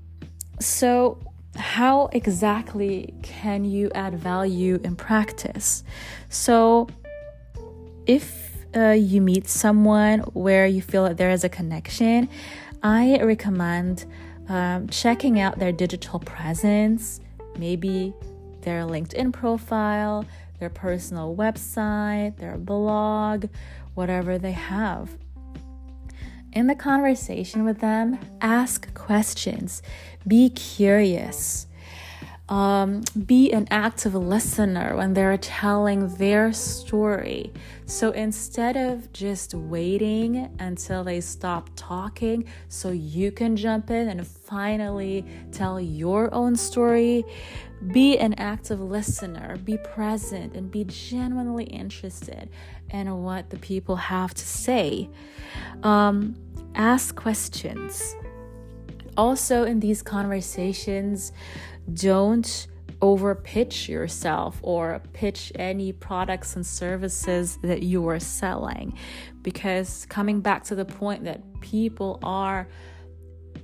so, 0.60 1.20
how 1.56 2.08
exactly 2.12 3.14
can 3.22 3.64
you 3.64 3.90
add 3.94 4.14
value 4.14 4.80
in 4.82 4.96
practice? 4.96 5.84
So, 6.28 6.88
if 8.06 8.56
uh, 8.74 8.90
you 8.90 9.20
meet 9.20 9.48
someone 9.48 10.20
where 10.32 10.66
you 10.66 10.80
feel 10.80 11.04
that 11.04 11.16
there 11.16 11.30
is 11.30 11.44
a 11.44 11.48
connection, 11.48 12.28
I 12.82 13.20
recommend 13.22 14.06
um, 14.48 14.88
checking 14.88 15.40
out 15.40 15.58
their 15.58 15.72
digital 15.72 16.20
presence, 16.20 17.20
maybe 17.58 18.14
their 18.68 18.82
LinkedIn 18.82 19.32
profile, 19.32 20.26
their 20.60 20.68
personal 20.68 21.34
website, 21.34 22.36
their 22.36 22.58
blog, 22.58 23.46
whatever 23.94 24.38
they 24.38 24.52
have. 24.52 25.16
In 26.52 26.66
the 26.66 26.74
conversation 26.74 27.64
with 27.64 27.80
them, 27.80 28.18
ask 28.42 28.92
questions, 28.92 29.82
be 30.26 30.50
curious. 30.50 31.66
Um, 32.50 33.02
be 33.26 33.52
an 33.52 33.68
active 33.70 34.14
listener 34.14 34.96
when 34.96 35.12
they're 35.12 35.36
telling 35.36 36.14
their 36.16 36.52
story. 36.54 37.52
So 37.84 38.10
instead 38.12 38.76
of 38.76 39.12
just 39.12 39.52
waiting 39.52 40.50
until 40.58 41.04
they 41.04 41.20
stop 41.20 41.68
talking 41.76 42.46
so 42.68 42.90
you 42.90 43.32
can 43.32 43.54
jump 43.54 43.90
in 43.90 44.08
and 44.08 44.26
finally 44.26 45.26
tell 45.52 45.78
your 45.78 46.32
own 46.34 46.56
story, 46.56 47.24
be 47.92 48.18
an 48.18 48.34
active 48.34 48.80
listener, 48.80 49.56
be 49.64 49.78
present, 49.78 50.54
and 50.54 50.70
be 50.70 50.84
genuinely 50.84 51.64
interested 51.64 52.50
in 52.90 53.22
what 53.22 53.50
the 53.50 53.58
people 53.58 53.96
have 53.96 54.34
to 54.34 54.44
say. 54.44 55.08
Um, 55.82 56.34
ask 56.74 57.14
questions 57.14 58.16
also, 59.18 59.64
in 59.64 59.80
these 59.80 60.00
conversations, 60.00 61.32
don't 61.92 62.68
over 63.02 63.34
pitch 63.34 63.88
yourself 63.88 64.60
or 64.62 65.02
pitch 65.12 65.50
any 65.56 65.92
products 65.92 66.54
and 66.54 66.64
services 66.64 67.58
that 67.62 67.82
you 67.82 68.08
are 68.08 68.20
selling 68.20 68.96
because 69.42 70.06
coming 70.06 70.40
back 70.40 70.62
to 70.64 70.76
the 70.76 70.84
point 70.84 71.24
that 71.24 71.42
people 71.60 72.20
are 72.22 72.68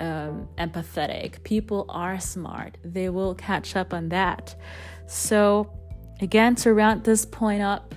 um, 0.00 0.48
empathetic. 0.58 1.42
People 1.44 1.86
are 1.88 2.18
smart. 2.20 2.78
They 2.84 3.08
will 3.08 3.34
catch 3.34 3.76
up 3.76 3.92
on 3.92 4.08
that. 4.10 4.54
So 5.06 5.70
again 6.20 6.54
to 6.56 6.72
round 6.72 7.04
this 7.04 7.24
point 7.24 7.62
up 7.62 7.94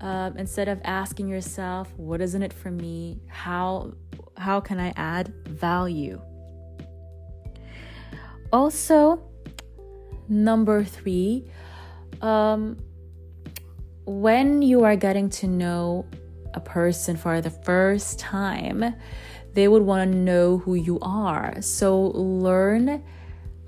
um, 0.00 0.36
instead 0.36 0.68
of 0.68 0.80
asking 0.84 1.28
yourself 1.28 1.92
what 1.96 2.20
is 2.20 2.34
in 2.34 2.42
it 2.42 2.52
for 2.52 2.70
me? 2.70 3.20
How 3.28 3.92
how 4.36 4.60
can 4.60 4.80
i 4.80 4.92
add 4.96 5.32
value? 5.46 6.20
Also 8.52 9.22
Number 10.32 10.82
three, 10.82 11.44
um, 12.22 12.78
when 14.06 14.62
you 14.62 14.84
are 14.84 14.96
getting 14.96 15.28
to 15.28 15.46
know 15.46 16.06
a 16.54 16.60
person 16.60 17.18
for 17.18 17.42
the 17.42 17.50
first 17.50 18.18
time, 18.18 18.94
they 19.54 19.68
would 19.68 19.82
want 19.82 20.12
to 20.12 20.18
know 20.18 20.58
who 20.58 20.74
you 20.74 20.98
are. 21.00 21.60
So 21.60 22.00
learn 22.14 23.02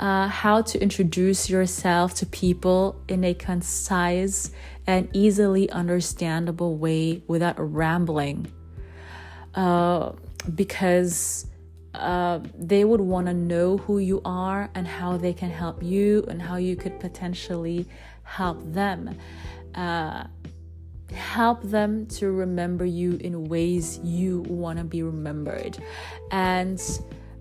uh, 0.01 0.29
how 0.29 0.63
to 0.63 0.81
introduce 0.83 1.49
yourself 1.49 2.15
to 2.15 2.27
people 2.27 3.01
in 3.09 3.25
a 3.25 3.35
concise 3.35 4.51
and 4.87 5.09
easily 5.13 5.71
understandable 5.71 6.77
way 6.77 7.23
without 7.27 7.57
rambling. 7.59 8.53
Uh, 9.55 10.13
because 10.55 11.47
uh, 11.95 12.41
they 12.59 12.85
would 12.85 13.01
want 13.01 13.27
to 13.27 13.35
know 13.35 13.79
who 13.79 13.99
you 13.99 14.21
are 14.25 14.69
and 14.75 14.87
how 14.87 15.17
they 15.17 15.33
can 15.33 15.49
help 15.49 15.83
you 15.83 16.25
and 16.29 16.43
how 16.43 16.57
you 16.57 16.77
could 16.77 16.99
potentially 16.99 17.87
help 18.25 18.61
them. 18.73 19.17
Help 21.13 21.63
them 21.63 22.07
to 22.07 22.31
remember 22.31 22.85
you 22.85 23.17
in 23.17 23.45
ways 23.45 23.99
you 24.03 24.41
want 24.43 24.79
to 24.79 24.85
be 24.85 25.03
remembered. 25.03 25.79
And 26.31 26.81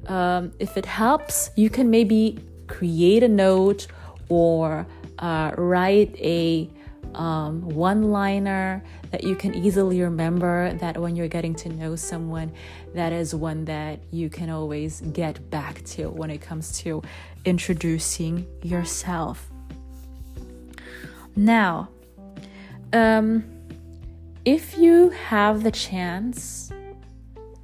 um, 0.08 0.52
if 0.60 0.78
it 0.78 0.86
helps, 0.86 1.50
you 1.56 1.70
can 1.70 1.90
maybe 1.90 2.40
create 2.68 3.24
a 3.24 3.28
note 3.28 3.88
or 4.30 4.86
uh, 5.20 5.52
write 5.58 6.16
a 6.20 6.70
um, 7.16 7.62
one 7.70 8.12
liner 8.12 8.84
that 9.12 9.24
you 9.24 9.36
can 9.36 9.54
easily 9.54 10.02
remember 10.02 10.74
that 10.80 10.98
when 10.98 11.16
you're 11.16 11.28
getting 11.28 11.54
to 11.56 11.70
know 11.70 11.96
someone, 11.96 12.52
that 12.96 13.14
is 13.14 13.36
one 13.36 13.66
that 13.66 14.00
you 14.12 14.30
can 14.30 14.50
always 14.50 15.02
get 15.02 15.50
back 15.52 15.84
to 15.86 16.10
when 16.10 16.30
it 16.32 16.42
comes 16.42 16.80
to 16.80 17.04
introducing 17.46 18.48
yourself. 18.64 19.50
Now, 21.36 21.90
um, 22.92 23.44
if 24.46 24.78
you 24.78 25.10
have 25.10 25.64
the 25.64 25.72
chance 25.72 26.72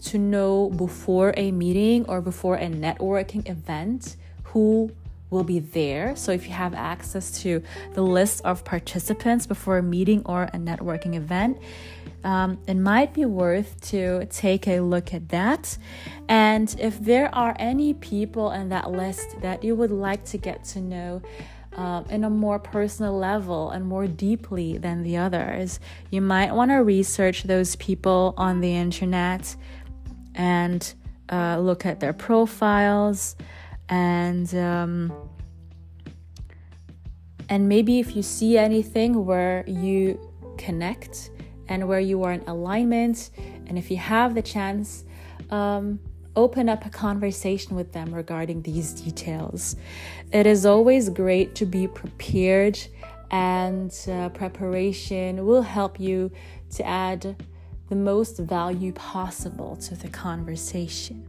to 0.03 0.17
know 0.17 0.69
before 0.69 1.33
a 1.36 1.51
meeting 1.51 2.05
or 2.05 2.21
before 2.21 2.55
a 2.55 2.67
networking 2.67 3.48
event 3.50 4.15
who 4.43 4.89
will 5.29 5.43
be 5.43 5.59
there. 5.59 6.15
So 6.15 6.31
if 6.31 6.48
you 6.48 6.53
have 6.53 6.74
access 6.74 7.31
to 7.41 7.62
the 7.93 8.01
list 8.01 8.41
of 8.45 8.63
participants 8.63 9.45
before 9.45 9.77
a 9.77 9.83
meeting 9.83 10.24
or 10.25 10.43
a 10.43 10.57
networking 10.57 11.15
event, 11.15 11.59
um, 12.24 12.57
it 12.67 12.75
might 12.75 13.13
be 13.13 13.25
worth 13.25 13.79
to 13.89 14.25
take 14.25 14.67
a 14.67 14.79
look 14.79 15.13
at 15.13 15.29
that. 15.29 15.77
And 16.27 16.74
if 16.79 17.00
there 17.00 17.33
are 17.36 17.55
any 17.59 17.93
people 17.93 18.51
in 18.51 18.69
that 18.69 18.91
list 18.91 19.39
that 19.41 19.63
you 19.63 19.75
would 19.75 19.91
like 19.91 20.25
to 20.25 20.38
get 20.38 20.63
to 20.65 20.81
know, 20.81 21.21
um, 21.73 22.05
in 22.09 22.23
a 22.23 22.29
more 22.29 22.59
personal 22.59 23.17
level 23.17 23.69
and 23.71 23.85
more 23.85 24.07
deeply 24.07 24.77
than 24.77 25.03
the 25.03 25.17
others. 25.17 25.79
You 26.09 26.21
might 26.21 26.53
want 26.53 26.71
to 26.71 26.77
research 26.77 27.43
those 27.43 27.75
people 27.75 28.34
on 28.38 28.62
the 28.62 28.75
internet 28.75 29.55
and 30.36 30.93
uh, 31.32 31.60
look 31.60 31.86
at 31.86 31.99
their 31.99 32.13
profiles, 32.13 33.36
and 33.88 34.53
um, 34.55 35.13
and 37.49 37.67
maybe 37.67 37.99
if 37.99 38.15
you 38.15 38.23
see 38.23 38.58
anything 38.58 39.25
where 39.25 39.63
you 39.67 40.19
connect 40.58 41.32
and 41.67 41.88
where 41.88 41.99
you 41.99 42.23
are 42.23 42.34
in 42.34 42.41
alignment 42.47 43.29
and 43.67 43.77
if 43.77 43.89
you 43.89 43.97
have 43.97 44.36
the 44.36 44.41
chance 44.41 45.05
um, 45.51 45.99
open 46.36 46.70
up 46.70 46.86
a 46.86 46.89
conversation 46.89 47.76
with 47.76 47.92
them 47.92 48.13
regarding 48.13 48.62
these 48.62 48.94
details 48.94 49.76
it 50.32 50.46
is 50.46 50.65
always 50.65 51.10
great 51.10 51.56
to 51.56 51.65
be 51.65 51.88
prepared 51.88 52.80
and 53.32 53.94
uh, 54.10 54.30
preparation 54.30 55.46
will 55.46 55.62
help 55.62 56.00
you 56.00 56.32
to 56.70 56.86
add 56.86 57.36
the 57.89 57.96
most 57.96 58.38
value 58.38 58.92
possible 58.94 59.76
to 59.76 59.96
the 59.96 60.10
conversation 60.10 61.26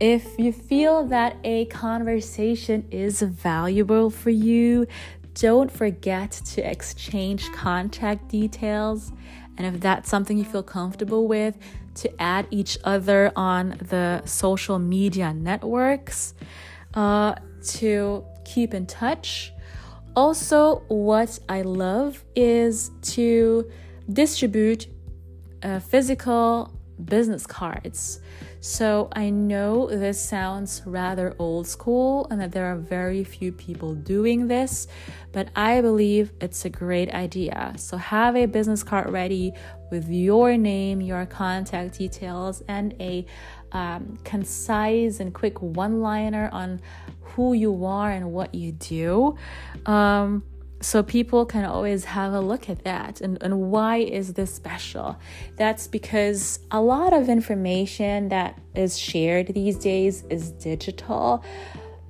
if 0.00 0.38
you 0.38 0.52
feel 0.52 1.06
that 1.06 1.36
a 1.44 1.66
conversation 1.66 2.86
is 2.90 3.22
valuable 3.22 4.10
for 4.10 4.30
you, 4.30 4.86
don't 5.34 5.70
forget 5.70 6.32
to 6.32 6.68
exchange 6.68 7.50
contact 7.52 8.28
details. 8.28 9.12
And 9.56 9.66
if 9.74 9.80
that's 9.80 10.10
something 10.10 10.36
you 10.36 10.44
feel 10.44 10.64
comfortable 10.64 11.28
with, 11.28 11.56
to 11.94 12.22
add 12.22 12.46
each 12.50 12.78
other 12.84 13.32
on 13.36 13.70
the 13.88 14.22
social 14.24 14.78
media 14.78 15.32
networks 15.32 16.34
uh, 16.94 17.34
to 17.66 18.24
keep 18.44 18.74
in 18.74 18.86
touch. 18.86 19.52
Also, 20.16 20.82
what 20.88 21.38
I 21.48 21.62
love 21.62 22.24
is 22.36 22.90
to 23.02 23.70
distribute 24.12 24.86
uh, 25.62 25.80
physical 25.80 26.72
business 27.04 27.46
cards. 27.46 28.20
So 28.60 29.08
I 29.12 29.28
know 29.28 29.88
this 29.88 30.18
sounds 30.18 30.82
rather 30.86 31.34
old 31.38 31.66
school 31.66 32.26
and 32.30 32.40
that 32.40 32.52
there 32.52 32.66
are 32.66 32.76
very 32.76 33.24
few 33.24 33.52
people 33.52 33.94
doing 33.94 34.46
this, 34.46 34.86
but 35.32 35.48
I 35.54 35.80
believe 35.80 36.32
it's 36.40 36.64
a 36.64 36.70
great 36.70 37.12
idea. 37.12 37.74
So 37.76 37.96
have 37.96 38.36
a 38.36 38.46
business 38.46 38.82
card 38.82 39.10
ready 39.10 39.52
with 39.94 40.10
your 40.10 40.56
name, 40.56 41.00
your 41.00 41.24
contact 41.24 41.96
details, 41.98 42.64
and 42.66 42.94
a 42.98 43.24
um, 43.70 44.18
concise 44.24 45.20
and 45.20 45.32
quick 45.32 45.62
one 45.62 46.00
liner 46.00 46.50
on 46.52 46.80
who 47.20 47.52
you 47.52 47.84
are 47.84 48.10
and 48.10 48.32
what 48.32 48.52
you 48.56 48.72
do. 48.72 49.36
Um, 49.86 50.42
so 50.80 51.04
people 51.04 51.46
can 51.46 51.64
always 51.64 52.04
have 52.04 52.32
a 52.32 52.40
look 52.40 52.68
at 52.68 52.82
that. 52.82 53.20
And, 53.20 53.40
and 53.40 53.70
why 53.70 53.98
is 53.98 54.34
this 54.34 54.52
special? 54.52 55.16
That's 55.56 55.86
because 55.86 56.58
a 56.72 56.80
lot 56.80 57.12
of 57.12 57.28
information 57.28 58.28
that 58.30 58.60
is 58.74 58.98
shared 58.98 59.46
these 59.54 59.78
days 59.78 60.24
is 60.28 60.50
digital. 60.50 61.44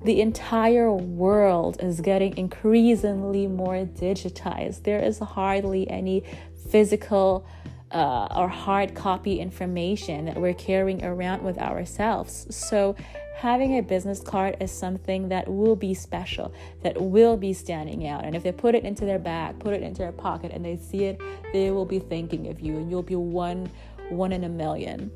The 0.03 0.21
entire 0.21 0.91
world 0.91 1.77
is 1.81 2.01
getting 2.01 2.35
increasingly 2.35 3.45
more 3.45 3.85
digitized. 3.85 4.83
There 4.83 4.99
is 4.99 5.19
hardly 5.19 5.87
any 5.89 6.23
physical 6.69 7.45
uh, 7.91 8.27
or 8.35 8.47
hard 8.47 8.95
copy 8.95 9.39
information 9.39 10.25
that 10.25 10.35
we're 10.35 10.53
carrying 10.53 11.03
around 11.05 11.43
with 11.43 11.57
ourselves 11.57 12.47
so 12.49 12.95
having 13.35 13.77
a 13.77 13.81
business 13.81 14.21
card 14.21 14.55
is 14.61 14.71
something 14.71 15.29
that 15.29 15.47
will 15.47 15.75
be 15.75 15.93
special, 15.93 16.53
that 16.83 16.99
will 16.99 17.35
be 17.35 17.53
standing 17.53 18.07
out. 18.07 18.23
And 18.23 18.35
if 18.35 18.43
they 18.43 18.51
put 18.51 18.75
it 18.75 18.85
into 18.85 19.05
their 19.05 19.19
bag, 19.19 19.59
put 19.59 19.73
it 19.73 19.83
into 19.83 19.99
their 19.99 20.13
pocket, 20.13 20.51
and 20.53 20.63
they 20.63 20.77
see 20.77 21.03
it, 21.03 21.21
they 21.51 21.69
will 21.69 21.85
be 21.85 21.99
thinking 21.99 22.47
of 22.47 22.59
you, 22.61 22.77
and 22.77 22.89
you'll 22.89 23.03
be 23.03 23.15
one, 23.15 23.69
one 24.09 24.31
in 24.31 24.45
a 24.45 24.49
million. 24.49 25.11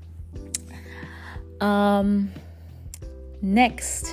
um, 1.60 2.32
next, 3.42 4.06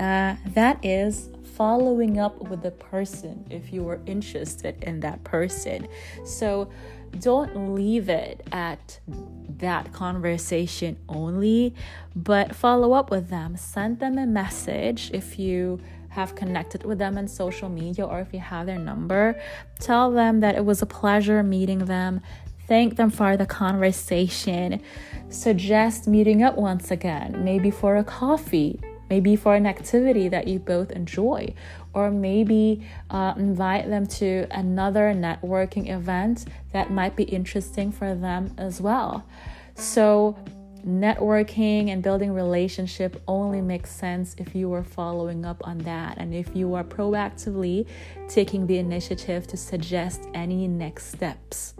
uh, 0.00 0.36
that 0.46 0.82
is 0.82 1.28
following 1.56 2.18
up 2.18 2.38
with 2.50 2.62
the 2.62 2.70
person 2.70 3.46
if 3.50 3.72
you 3.72 3.82
were 3.82 4.00
interested 4.06 4.82
in 4.84 5.00
that 5.00 5.24
person. 5.24 5.88
So 6.24 6.68
don't 7.20 7.74
leave 7.74 8.08
it 8.10 8.46
at 8.52 9.00
that 9.58 9.92
conversation 9.92 10.98
only, 11.08 11.74
but 12.14 12.54
follow 12.54 12.92
up 12.92 13.10
with 13.10 13.30
them. 13.30 13.56
Send 13.56 14.00
them 14.00 14.18
a 14.18 14.26
message 14.26 15.10
if 15.14 15.38
you 15.38 15.80
have 16.10 16.34
connected 16.34 16.84
with 16.84 16.98
them 16.98 17.16
on 17.16 17.28
social 17.28 17.68
media 17.68 18.04
or 18.04 18.20
if 18.20 18.32
you 18.32 18.40
have 18.40 18.66
their 18.66 18.78
number. 18.78 19.40
Tell 19.80 20.10
them 20.10 20.40
that 20.40 20.56
it 20.56 20.64
was 20.64 20.82
a 20.82 20.86
pleasure 20.86 21.42
meeting 21.42 21.86
them. 21.86 22.20
Thank 22.68 22.96
them 22.96 23.10
for 23.10 23.36
the 23.36 23.46
conversation. 23.46 24.82
Suggest 25.30 26.06
meeting 26.06 26.42
up 26.42 26.56
once 26.56 26.90
again, 26.90 27.44
maybe 27.44 27.70
for 27.70 27.96
a 27.96 28.04
coffee, 28.04 28.80
maybe 29.10 29.36
for 29.36 29.54
an 29.54 29.66
activity 29.66 30.28
that 30.28 30.48
you 30.48 30.58
both 30.58 30.90
enjoy, 30.90 31.54
or 31.92 32.10
maybe 32.10 32.86
uh, 33.10 33.34
invite 33.36 33.88
them 33.88 34.06
to 34.06 34.46
another 34.50 35.12
networking 35.14 35.88
event 35.90 36.46
that 36.72 36.90
might 36.90 37.16
be 37.16 37.24
interesting 37.24 37.92
for 37.92 38.14
them 38.14 38.54
as 38.58 38.80
well. 38.80 39.24
So, 39.74 40.36
networking 40.86 41.88
and 41.88 42.02
building 42.02 42.32
relationship 42.32 43.20
only 43.26 43.60
makes 43.60 43.90
sense 43.90 44.36
if 44.38 44.54
you 44.54 44.72
are 44.72 44.84
following 44.84 45.44
up 45.44 45.60
on 45.66 45.78
that 45.78 46.16
and 46.18 46.32
if 46.32 46.54
you 46.54 46.74
are 46.74 46.84
proactively 46.84 47.86
taking 48.28 48.66
the 48.66 48.78
initiative 48.78 49.46
to 49.48 49.56
suggest 49.56 50.28
any 50.32 50.68
next 50.68 51.06
steps. 51.06 51.74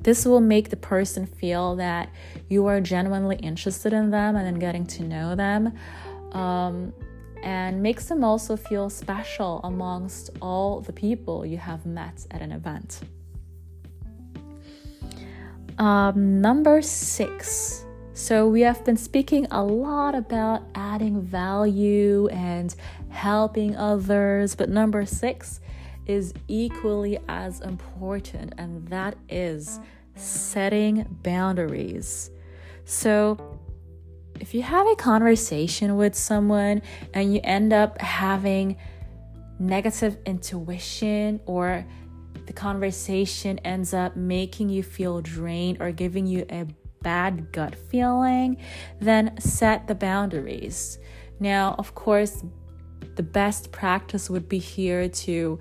This 0.00 0.24
will 0.24 0.40
make 0.40 0.70
the 0.70 0.76
person 0.76 1.26
feel 1.26 1.76
that 1.76 2.10
you 2.48 2.66
are 2.66 2.80
genuinely 2.80 3.36
interested 3.36 3.92
in 3.92 4.10
them 4.10 4.36
and 4.36 4.48
in 4.48 4.58
getting 4.58 4.86
to 4.86 5.02
know 5.02 5.34
them. 5.34 5.76
Um, 6.32 6.92
and 7.42 7.82
makes 7.82 8.06
them 8.06 8.24
also 8.24 8.56
feel 8.56 8.90
special 8.90 9.60
amongst 9.64 10.30
all 10.42 10.80
the 10.80 10.92
people 10.92 11.46
you 11.46 11.56
have 11.56 11.86
met 11.86 12.26
at 12.30 12.42
an 12.42 12.52
event. 12.52 13.00
Um, 15.78 16.40
number 16.40 16.82
six. 16.82 17.84
So, 18.12 18.48
we 18.48 18.62
have 18.62 18.84
been 18.84 18.96
speaking 18.96 19.46
a 19.52 19.62
lot 19.62 20.16
about 20.16 20.64
adding 20.74 21.22
value 21.22 22.26
and 22.28 22.74
helping 23.10 23.76
others, 23.76 24.56
but 24.56 24.68
number 24.68 25.06
six 25.06 25.60
is 26.06 26.34
equally 26.48 27.20
as 27.28 27.60
important, 27.60 28.54
and 28.58 28.88
that 28.88 29.16
is 29.28 29.78
setting 30.16 31.06
boundaries. 31.22 32.32
So, 32.84 33.57
if 34.40 34.54
you 34.54 34.62
have 34.62 34.86
a 34.86 34.96
conversation 34.96 35.96
with 35.96 36.14
someone 36.14 36.82
and 37.14 37.34
you 37.34 37.40
end 37.44 37.72
up 37.72 38.00
having 38.00 38.76
negative 39.58 40.18
intuition 40.26 41.40
or 41.46 41.84
the 42.46 42.52
conversation 42.52 43.58
ends 43.60 43.92
up 43.92 44.16
making 44.16 44.70
you 44.70 44.82
feel 44.82 45.20
drained 45.20 45.78
or 45.80 45.92
giving 45.92 46.26
you 46.26 46.46
a 46.50 46.66
bad 47.02 47.52
gut 47.52 47.74
feeling, 47.74 48.56
then 49.00 49.38
set 49.38 49.86
the 49.86 49.94
boundaries. 49.94 50.98
Now, 51.40 51.74
of 51.78 51.94
course, 51.94 52.42
the 53.16 53.22
best 53.22 53.72
practice 53.72 54.30
would 54.30 54.48
be 54.48 54.58
here 54.58 55.08
to 55.08 55.58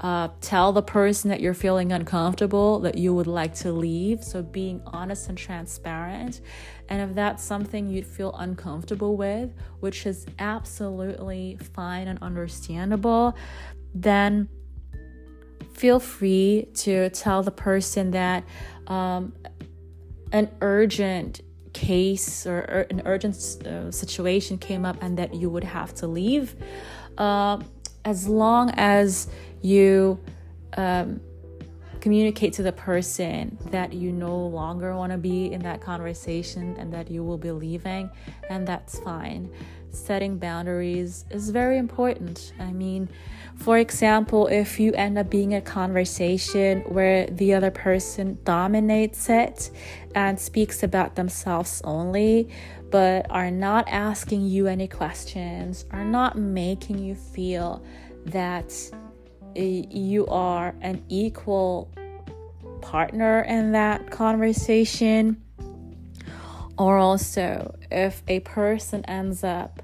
uh, 0.00 0.28
tell 0.40 0.72
the 0.72 0.82
person 0.82 1.30
that 1.30 1.40
you're 1.40 1.54
feeling 1.54 1.92
uncomfortable 1.92 2.80
that 2.80 2.96
you 2.96 3.12
would 3.14 3.26
like 3.26 3.54
to 3.56 3.72
leave. 3.72 4.22
So, 4.24 4.42
being 4.42 4.80
honest 4.86 5.28
and 5.28 5.36
transparent. 5.36 6.40
And 6.88 7.08
if 7.08 7.14
that's 7.14 7.42
something 7.42 7.88
you'd 7.88 8.06
feel 8.06 8.34
uncomfortable 8.38 9.16
with, 9.16 9.52
which 9.80 10.06
is 10.06 10.26
absolutely 10.38 11.58
fine 11.74 12.08
and 12.08 12.18
understandable, 12.22 13.36
then 13.94 14.48
feel 15.74 16.00
free 16.00 16.68
to 16.74 17.10
tell 17.10 17.42
the 17.42 17.50
person 17.50 18.10
that 18.12 18.44
um, 18.86 19.32
an 20.32 20.50
urgent 20.60 21.40
case 21.72 22.46
or, 22.46 22.58
or 22.58 22.86
an 22.90 23.02
urgent 23.04 23.36
uh, 23.66 23.90
situation 23.90 24.58
came 24.58 24.84
up 24.84 24.96
and 25.02 25.16
that 25.18 25.34
you 25.34 25.48
would 25.48 25.64
have 25.64 25.94
to 25.94 26.06
leave 26.06 26.56
uh, 27.18 27.58
as 28.04 28.26
long 28.26 28.70
as 28.76 29.28
you 29.62 30.18
um, 30.76 31.20
communicate 32.00 32.54
to 32.54 32.62
the 32.62 32.72
person 32.72 33.58
that 33.70 33.92
you 33.92 34.10
no 34.10 34.46
longer 34.46 34.96
want 34.96 35.12
to 35.12 35.18
be 35.18 35.52
in 35.52 35.60
that 35.62 35.80
conversation 35.80 36.74
and 36.78 36.92
that 36.92 37.10
you 37.10 37.22
will 37.22 37.38
be 37.38 37.50
leaving, 37.50 38.10
and 38.48 38.66
that's 38.66 38.98
fine. 39.00 39.50
Setting 39.90 40.38
boundaries 40.38 41.24
is 41.30 41.50
very 41.50 41.78
important. 41.78 42.52
I 42.58 42.72
mean, 42.72 43.08
for 43.60 43.76
example, 43.76 44.46
if 44.46 44.80
you 44.80 44.94
end 44.94 45.18
up 45.18 45.28
being 45.28 45.54
a 45.54 45.60
conversation 45.60 46.80
where 46.82 47.26
the 47.26 47.52
other 47.52 47.70
person 47.70 48.38
dominates 48.42 49.28
it 49.28 49.70
and 50.14 50.40
speaks 50.40 50.82
about 50.82 51.14
themselves 51.14 51.82
only, 51.84 52.48
but 52.90 53.26
are 53.30 53.50
not 53.50 53.86
asking 53.88 54.46
you 54.46 54.66
any 54.66 54.88
questions, 54.88 55.84
are 55.90 56.06
not 56.06 56.38
making 56.38 57.00
you 57.00 57.14
feel 57.14 57.84
that 58.24 58.72
eh, 59.56 59.84
you 59.90 60.26
are 60.28 60.74
an 60.80 61.04
equal 61.10 61.92
partner 62.80 63.42
in 63.42 63.72
that 63.72 64.10
conversation, 64.10 65.42
or 66.78 66.96
also 66.96 67.76
if 67.90 68.22
a 68.26 68.40
person 68.40 69.04
ends 69.04 69.44
up 69.44 69.82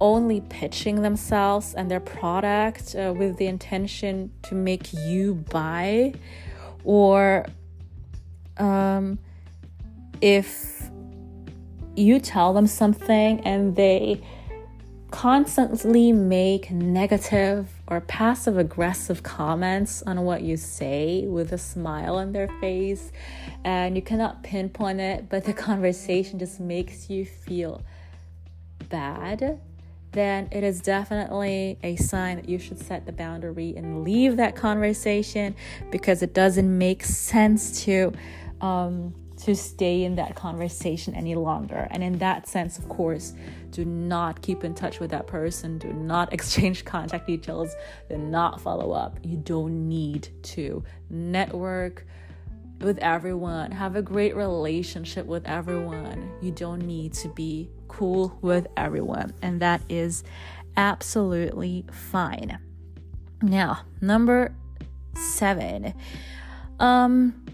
only 0.00 0.40
pitching 0.40 1.02
themselves 1.02 1.74
and 1.74 1.90
their 1.90 2.00
product 2.00 2.94
uh, 2.94 3.12
with 3.16 3.36
the 3.36 3.46
intention 3.46 4.32
to 4.42 4.54
make 4.54 4.92
you 4.92 5.34
buy, 5.34 6.14
or 6.84 7.46
um, 8.56 9.18
if 10.20 10.90
you 11.96 12.20
tell 12.20 12.52
them 12.52 12.66
something 12.66 13.40
and 13.40 13.76
they 13.76 14.22
constantly 15.10 16.12
make 16.12 16.70
negative 16.70 17.68
or 17.88 18.00
passive 18.00 18.56
aggressive 18.56 19.22
comments 19.22 20.02
on 20.04 20.22
what 20.22 20.42
you 20.42 20.56
say 20.56 21.26
with 21.26 21.52
a 21.52 21.58
smile 21.58 22.14
on 22.16 22.32
their 22.32 22.46
face 22.60 23.10
and 23.64 23.96
you 23.96 24.02
cannot 24.02 24.42
pinpoint 24.44 25.00
it 25.00 25.28
but 25.28 25.44
the 25.44 25.52
conversation 25.68 26.38
just 26.38 26.60
makes 26.60 27.10
you 27.10 27.24
feel 27.24 27.82
bad 28.88 29.60
then 30.12 30.48
it 30.50 30.64
is 30.64 30.80
definitely 30.80 31.78
a 31.82 31.96
sign 31.96 32.36
that 32.36 32.48
you 32.48 32.58
should 32.58 32.78
set 32.78 33.06
the 33.06 33.12
boundary 33.12 33.74
and 33.76 34.02
leave 34.02 34.36
that 34.36 34.56
conversation 34.56 35.54
because 35.90 36.22
it 36.22 36.34
doesn't 36.34 36.78
make 36.78 37.04
sense 37.04 37.84
to 37.84 38.12
um, 38.60 39.14
to 39.44 39.54
stay 39.54 40.04
in 40.04 40.16
that 40.16 40.34
conversation 40.34 41.14
any 41.14 41.34
longer. 41.34 41.88
And 41.90 42.02
in 42.02 42.18
that 42.18 42.46
sense, 42.46 42.78
of 42.78 42.88
course, 42.90 43.32
do 43.70 43.86
not 43.86 44.42
keep 44.42 44.64
in 44.64 44.74
touch 44.74 45.00
with 45.00 45.10
that 45.12 45.26
person, 45.26 45.78
do 45.78 45.92
not 45.92 46.32
exchange 46.34 46.84
contact 46.84 47.26
details, 47.26 47.74
do 48.08 48.18
not 48.18 48.60
follow 48.60 48.92
up. 48.92 49.18
You 49.22 49.38
don't 49.38 49.88
need 49.88 50.28
to 50.42 50.84
network 51.08 52.06
with 52.80 52.98
everyone, 52.98 53.70
have 53.70 53.96
a 53.96 54.02
great 54.02 54.36
relationship 54.36 55.26
with 55.26 55.46
everyone. 55.46 56.30
You 56.42 56.50
don't 56.50 56.82
need 56.82 57.12
to 57.14 57.28
be 57.28 57.70
cool 57.90 58.38
with 58.40 58.66
everyone, 58.76 59.34
and 59.42 59.60
that 59.60 59.82
is 59.88 60.24
absolutely 60.76 61.84
fine. 61.92 62.58
Now, 63.42 63.80
number 64.00 64.54
seven. 65.14 65.92
Um, 66.78 67.44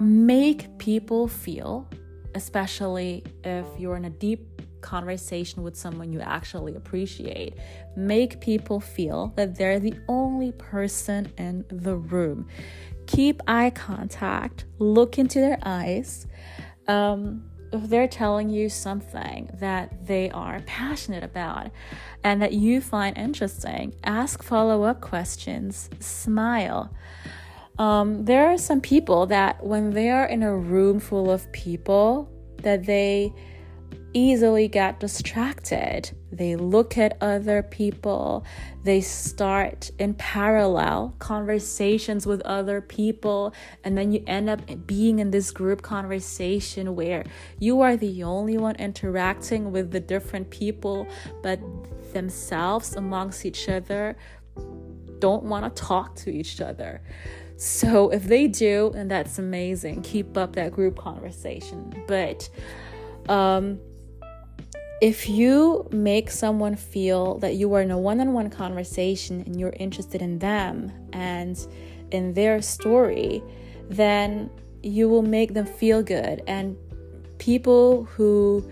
make 0.00 0.78
people 0.78 1.28
feel, 1.28 1.88
especially 2.34 3.24
if 3.44 3.66
you're 3.78 3.96
in 3.96 4.04
a 4.04 4.10
deep 4.10 4.62
conversation 4.80 5.62
with 5.62 5.76
someone 5.76 6.12
you 6.12 6.20
actually 6.20 6.74
appreciate, 6.74 7.54
make 7.96 8.40
people 8.40 8.80
feel 8.80 9.32
that 9.36 9.56
they're 9.56 9.80
the 9.80 9.94
only 10.08 10.52
person 10.52 11.30
in 11.36 11.64
the 11.68 11.96
room. 11.96 12.48
Keep 13.06 13.42
eye 13.46 13.70
contact, 13.70 14.64
look 14.78 15.18
into 15.18 15.40
their 15.40 15.58
eyes. 15.62 16.26
Um, 16.86 17.47
if 17.72 17.88
they're 17.88 18.08
telling 18.08 18.50
you 18.50 18.68
something 18.68 19.50
that 19.54 20.06
they 20.06 20.30
are 20.30 20.60
passionate 20.66 21.22
about 21.22 21.70
and 22.24 22.40
that 22.42 22.52
you 22.52 22.80
find 22.80 23.16
interesting, 23.16 23.94
ask 24.04 24.42
follow 24.42 24.84
up 24.84 25.00
questions, 25.00 25.90
smile. 26.00 26.94
Um, 27.78 28.24
there 28.24 28.48
are 28.48 28.58
some 28.58 28.80
people 28.80 29.26
that 29.26 29.64
when 29.64 29.90
they 29.90 30.10
are 30.10 30.26
in 30.26 30.42
a 30.42 30.54
room 30.54 30.98
full 30.98 31.30
of 31.30 31.50
people, 31.52 32.28
that 32.62 32.84
they 32.86 33.32
easily 34.18 34.68
get 34.68 35.00
distracted. 35.00 36.10
They 36.32 36.56
look 36.56 36.98
at 36.98 37.16
other 37.20 37.62
people. 37.62 38.44
They 38.84 39.00
start 39.00 39.90
in 39.98 40.14
parallel 40.14 41.14
conversations 41.18 42.26
with 42.26 42.40
other 42.42 42.80
people. 42.80 43.54
And 43.84 43.96
then 43.96 44.12
you 44.12 44.22
end 44.26 44.50
up 44.50 44.60
being 44.86 45.20
in 45.20 45.30
this 45.30 45.50
group 45.50 45.82
conversation 45.82 46.96
where 46.96 47.24
you 47.58 47.80
are 47.80 47.96
the 47.96 48.24
only 48.24 48.58
one 48.58 48.76
interacting 48.76 49.72
with 49.72 49.90
the 49.90 50.00
different 50.00 50.50
people, 50.50 51.06
but 51.42 51.60
themselves 52.12 52.96
amongst 52.96 53.44
each 53.46 53.68
other 53.68 54.16
don't 55.18 55.44
want 55.44 55.64
to 55.64 55.82
talk 55.82 56.14
to 56.16 56.30
each 56.30 56.60
other. 56.60 57.00
So 57.56 58.10
if 58.10 58.24
they 58.24 58.46
do, 58.46 58.92
and 58.94 59.10
that's 59.10 59.38
amazing, 59.38 60.02
keep 60.02 60.36
up 60.36 60.54
that 60.54 60.72
group 60.72 60.96
conversation. 60.96 62.04
But 62.06 62.48
um, 63.28 63.80
if 65.00 65.28
you 65.28 65.88
make 65.92 66.30
someone 66.30 66.74
feel 66.74 67.38
that 67.38 67.54
you 67.54 67.72
are 67.74 67.82
in 67.82 67.90
a 67.90 67.98
one 67.98 68.20
on 68.20 68.32
one 68.32 68.50
conversation 68.50 69.42
and 69.42 69.58
you're 69.58 69.74
interested 69.78 70.20
in 70.22 70.38
them 70.38 70.92
and 71.12 71.66
in 72.10 72.34
their 72.34 72.60
story, 72.60 73.42
then 73.88 74.50
you 74.82 75.08
will 75.08 75.22
make 75.22 75.54
them 75.54 75.66
feel 75.66 76.02
good. 76.02 76.42
And 76.46 76.76
people 77.38 78.04
who, 78.04 78.68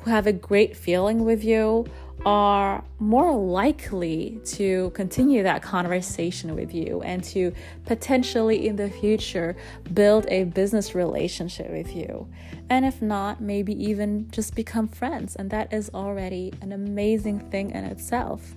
who 0.00 0.10
have 0.10 0.26
a 0.26 0.32
great 0.32 0.76
feeling 0.76 1.24
with 1.24 1.42
you 1.42 1.86
are 2.24 2.84
more 3.00 3.34
likely 3.34 4.40
to 4.44 4.90
continue 4.90 5.42
that 5.42 5.60
conversation 5.60 6.54
with 6.54 6.72
you 6.72 7.00
and 7.02 7.24
to 7.24 7.52
potentially 7.84 8.68
in 8.68 8.76
the 8.76 8.88
future 8.88 9.56
build 9.92 10.26
a 10.28 10.44
business 10.44 10.94
relationship 10.94 11.68
with 11.70 11.96
you. 11.96 12.28
And 12.70 12.84
if 12.84 13.02
not, 13.02 13.40
maybe 13.40 13.72
even 13.84 14.30
just 14.30 14.54
become 14.54 14.86
friends. 14.86 15.34
And 15.34 15.50
that 15.50 15.72
is 15.72 15.90
already 15.92 16.52
an 16.60 16.72
amazing 16.72 17.40
thing 17.50 17.72
in 17.72 17.84
itself. 17.84 18.54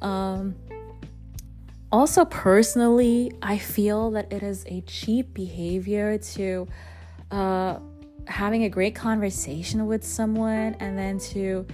Um, 0.00 0.54
also, 1.90 2.24
personally, 2.24 3.32
I 3.42 3.58
feel 3.58 4.10
that 4.12 4.32
it 4.32 4.42
is 4.42 4.64
a 4.66 4.80
cheap 4.82 5.34
behavior 5.34 6.16
to 6.16 6.66
uh, 7.30 7.78
having 8.26 8.64
a 8.64 8.70
great 8.70 8.94
conversation 8.94 9.86
with 9.86 10.02
someone 10.02 10.74
and 10.80 10.96
then 10.96 11.18
to 11.18 11.66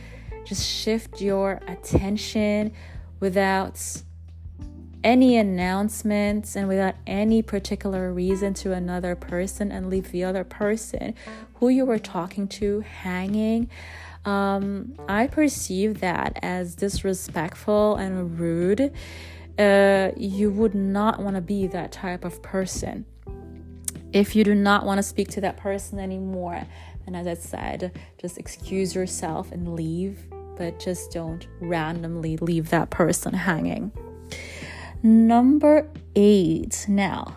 just 0.49 0.67
shift 0.67 1.21
your 1.21 1.61
attention 1.67 2.73
without 3.21 4.03
any 5.05 5.37
announcements 5.37 6.57
and 6.57 6.67
without 6.67 6.95
any 7.07 7.43
particular 7.43 8.13
reason 8.13 8.55
to 8.55 8.73
another 8.73 9.15
person 9.15 9.71
and 9.71 9.91
leave 9.91 10.11
the 10.11 10.25
other 10.25 10.45
person 10.45 11.15
who 11.55 11.69
you 11.69 11.85
were 11.85 11.99
talking 11.99 12.49
to 12.49 12.81
hanging. 12.81 13.69
Um, 14.25 14.95
I 15.09 15.27
perceive 15.27 16.01
that 16.01 16.39
as 16.43 16.75
disrespectful 16.75 17.97
and 17.97 18.39
rude. 18.41 18.93
Uh, 19.59 20.13
you 20.17 20.51
would 20.51 20.75
not 20.75 21.21
want 21.21 21.37
to 21.37 21.43
be 21.43 21.67
that 21.67 21.93
type 21.93 22.25
of 22.25 22.43
person. 22.43 23.05
If 24.13 24.35
you 24.35 24.45
do 24.45 24.55
not 24.55 24.87
want 24.87 24.99
to 24.99 25.03
speak 25.03 25.29
to 25.31 25.41
that 25.43 25.59
person 25.59 25.99
anymore, 25.99 26.67
and 27.07 27.17
as 27.17 27.27
I 27.27 27.35
said, 27.35 27.99
just 28.19 28.39
excuse 28.39 28.95
yourself 28.95 29.53
and 29.53 29.75
leave 29.75 30.28
but 30.59 30.79
just 30.79 31.13
don't 31.13 31.47
randomly 31.61 32.37
leave 32.39 32.69
that 32.71 32.91
person 32.91 33.33
hanging. 33.33 33.93
Number 35.03 35.89
eight. 36.17 36.85
Now, 36.89 37.37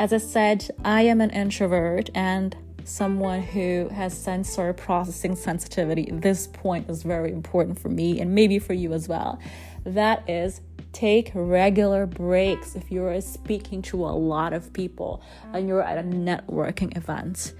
as 0.00 0.12
I 0.12 0.18
said, 0.18 0.70
I 0.84 1.02
am 1.02 1.20
an 1.20 1.30
introvert 1.30 2.08
and 2.14 2.56
someone 2.84 3.42
who 3.42 3.88
has 3.92 4.16
sensory 4.16 4.72
processing 4.72 5.36
sensitivity. 5.36 6.08
This 6.10 6.46
point 6.46 6.88
is 6.88 7.02
very 7.02 7.30
important 7.30 7.78
for 7.78 7.90
me 7.90 8.18
and 8.18 8.34
maybe 8.34 8.58
for 8.58 8.72
you 8.72 8.94
as 8.94 9.08
well. 9.08 9.38
That 9.84 10.28
is, 10.28 10.62
take 10.94 11.30
regular 11.34 12.06
breaks 12.06 12.74
if 12.74 12.90
you're 12.90 13.20
speaking 13.20 13.82
to 13.82 14.06
a 14.06 14.08
lot 14.08 14.54
of 14.54 14.72
people 14.72 15.22
and 15.52 15.68
you're 15.68 15.82
at 15.82 15.98
a 15.98 16.02
networking 16.02 16.96
event. 16.96 17.52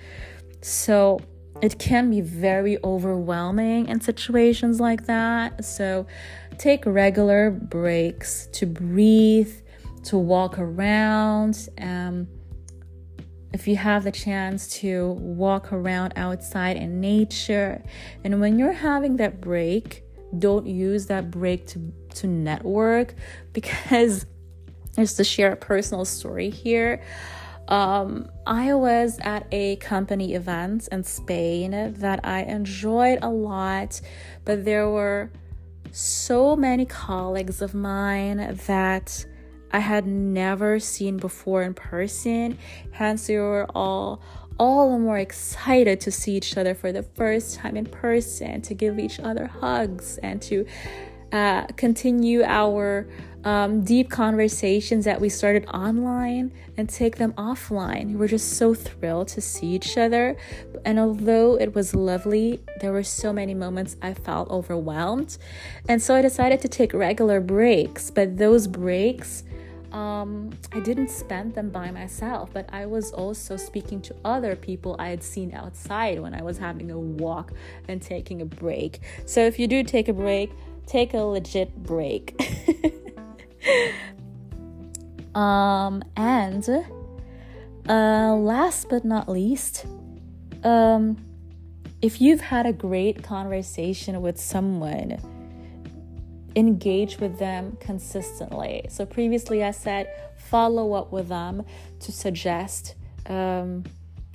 So, 0.62 1.20
it 1.61 1.79
can 1.79 2.11
be 2.11 2.21
very 2.21 2.79
overwhelming 2.85 3.88
in 3.88 4.01
situations 4.01 4.81
like 4.81 5.07
that. 5.07 5.64
So 5.64 6.07
take 6.57 6.87
regular 6.87 7.51
breaks 7.51 8.47
to 8.53 8.66
breathe, 8.66 9.53
to 10.05 10.18
walk 10.18 10.59
around. 10.59 11.68
Um, 11.81 12.29
if 13.53 13.66
you 13.66 13.77
have 13.77 14.05
the 14.05 14.12
chance 14.12 14.68
to 14.81 15.12
walk 15.12 15.73
around 15.73 16.12
outside 16.16 16.77
in 16.77 17.01
nature, 17.01 17.83
and 18.23 18.40
when 18.40 18.59
you're 18.59 18.73
having 18.73 19.16
that 19.16 19.40
break, 19.40 20.05
don't 20.38 20.66
use 20.66 21.07
that 21.07 21.31
break 21.31 21.66
to, 21.68 21.92
to 22.16 22.27
network 22.27 23.14
because 23.53 24.27
just 24.94 25.16
to 25.16 25.25
share 25.25 25.53
a 25.53 25.57
personal 25.57 26.05
story 26.05 26.51
here. 26.51 27.03
Um, 27.68 28.31
I 28.46 28.72
was 28.74 29.18
at 29.20 29.46
a 29.52 29.76
company 29.76 30.35
event 30.35 30.88
in 30.90 31.04
Spain 31.04 31.94
that 31.98 32.20
I 32.24 32.42
enjoyed 32.44 33.18
a 33.20 33.28
lot, 33.28 34.00
but 34.46 34.64
there 34.64 34.88
were 34.88 35.31
so 35.92 36.57
many 36.57 36.87
colleagues 36.87 37.61
of 37.61 37.74
mine 37.74 38.59
that 38.66 39.26
I 39.70 39.81
had 39.81 40.07
never 40.07 40.78
seen 40.81 41.18
before 41.18 41.62
in 41.62 41.74
person. 41.74 42.59
Hence, 42.90 43.28
we 43.28 43.37
were 43.37 43.66
all 43.74 44.22
all 44.59 44.90
the 44.90 44.98
more 44.98 45.18
excited 45.18 46.00
to 46.00 46.11
see 46.11 46.35
each 46.35 46.57
other 46.57 46.74
for 46.74 46.90
the 46.90 47.04
first 47.04 47.54
time 47.54 47.76
in 47.76 47.87
person, 47.87 48.61
to 48.62 48.74
give 48.74 48.98
each 48.98 49.20
other 49.20 49.46
hugs, 49.46 50.18
and 50.18 50.42
to 50.42 50.66
uh, 51.33 51.64
continue 51.76 52.42
our 52.42 53.07
um, 53.44 53.83
deep 53.83 54.11
conversations 54.11 55.05
that 55.05 55.20
we 55.20 55.29
started 55.29 55.66
online 55.66 56.53
and 56.77 56.88
take 56.88 57.16
them 57.16 57.33
offline. 57.35 58.09
We 58.09 58.16
were 58.16 58.29
just 58.29 58.55
so 58.55 58.74
thrilled 58.74 59.29
to 59.29 59.40
see 59.40 59.68
each 59.68 59.96
other. 59.96 60.37
And 60.85 60.98
although 60.98 61.57
it 61.57 61.74
was 61.74 61.94
lovely, 61.94 62.61
there 62.81 62.92
were 62.92 63.03
so 63.03 63.33
many 63.33 63.55
moments 63.55 63.96
I 64.03 64.14
felt 64.14 64.51
overwhelmed. 64.51 65.38
And 65.88 66.03
so 66.03 66.14
I 66.14 66.22
decided 66.22 66.61
to 66.62 66.68
take 66.68 66.92
regular 66.92 67.40
breaks. 67.40 68.11
But 68.11 68.38
those 68.38 68.66
breaks, 68.66 69.44
um, 69.92 70.51
I 70.72 70.81
didn't 70.81 71.11
spend 71.11 71.55
them 71.55 71.70
by 71.70 71.90
myself, 71.90 72.51
but 72.53 72.68
I 72.72 72.87
was 72.87 73.12
also 73.12 73.57
speaking 73.57 74.03
to 74.03 74.16
other 74.24 74.57
people 74.57 74.96
I 74.98 75.09
had 75.09 75.22
seen 75.22 75.55
outside 75.55 76.20
when 76.20 76.35
I 76.35 76.42
was 76.42 76.59
having 76.59 76.90
a 76.90 76.98
walk 76.98 77.53
and 77.87 78.03
taking 78.03 78.42
a 78.42 78.46
break. 78.46 79.01
So 79.27 79.40
if 79.40 79.59
you 79.59 79.66
do 79.66 79.83
take 79.83 80.09
a 80.09 80.12
break, 80.12 80.51
take 80.87 81.14
a 81.14 81.18
legit 81.18 81.74
break. 81.83 82.38
um, 85.35 86.02
and 86.16 86.68
uh, 87.88 88.35
last 88.35 88.88
but 88.88 89.04
not 89.04 89.28
least, 89.28 89.87
um, 90.64 91.16
if 92.02 92.20
you've 92.20 92.40
had 92.40 92.66
a 92.66 92.72
great 92.72 93.22
conversation 93.22 94.20
with 94.22 94.38
someone, 94.38 95.18
engage 96.57 97.18
with 97.18 97.38
them 97.38 97.76
consistently. 97.81 98.85
So, 98.88 99.07
previously 99.07 99.64
I 99.64 99.70
said 99.70 100.09
follow 100.37 100.94
up 100.94 101.12
with 101.12 101.28
them 101.28 101.64
to 102.00 102.12
suggest 102.12 102.94
um, 103.26 103.85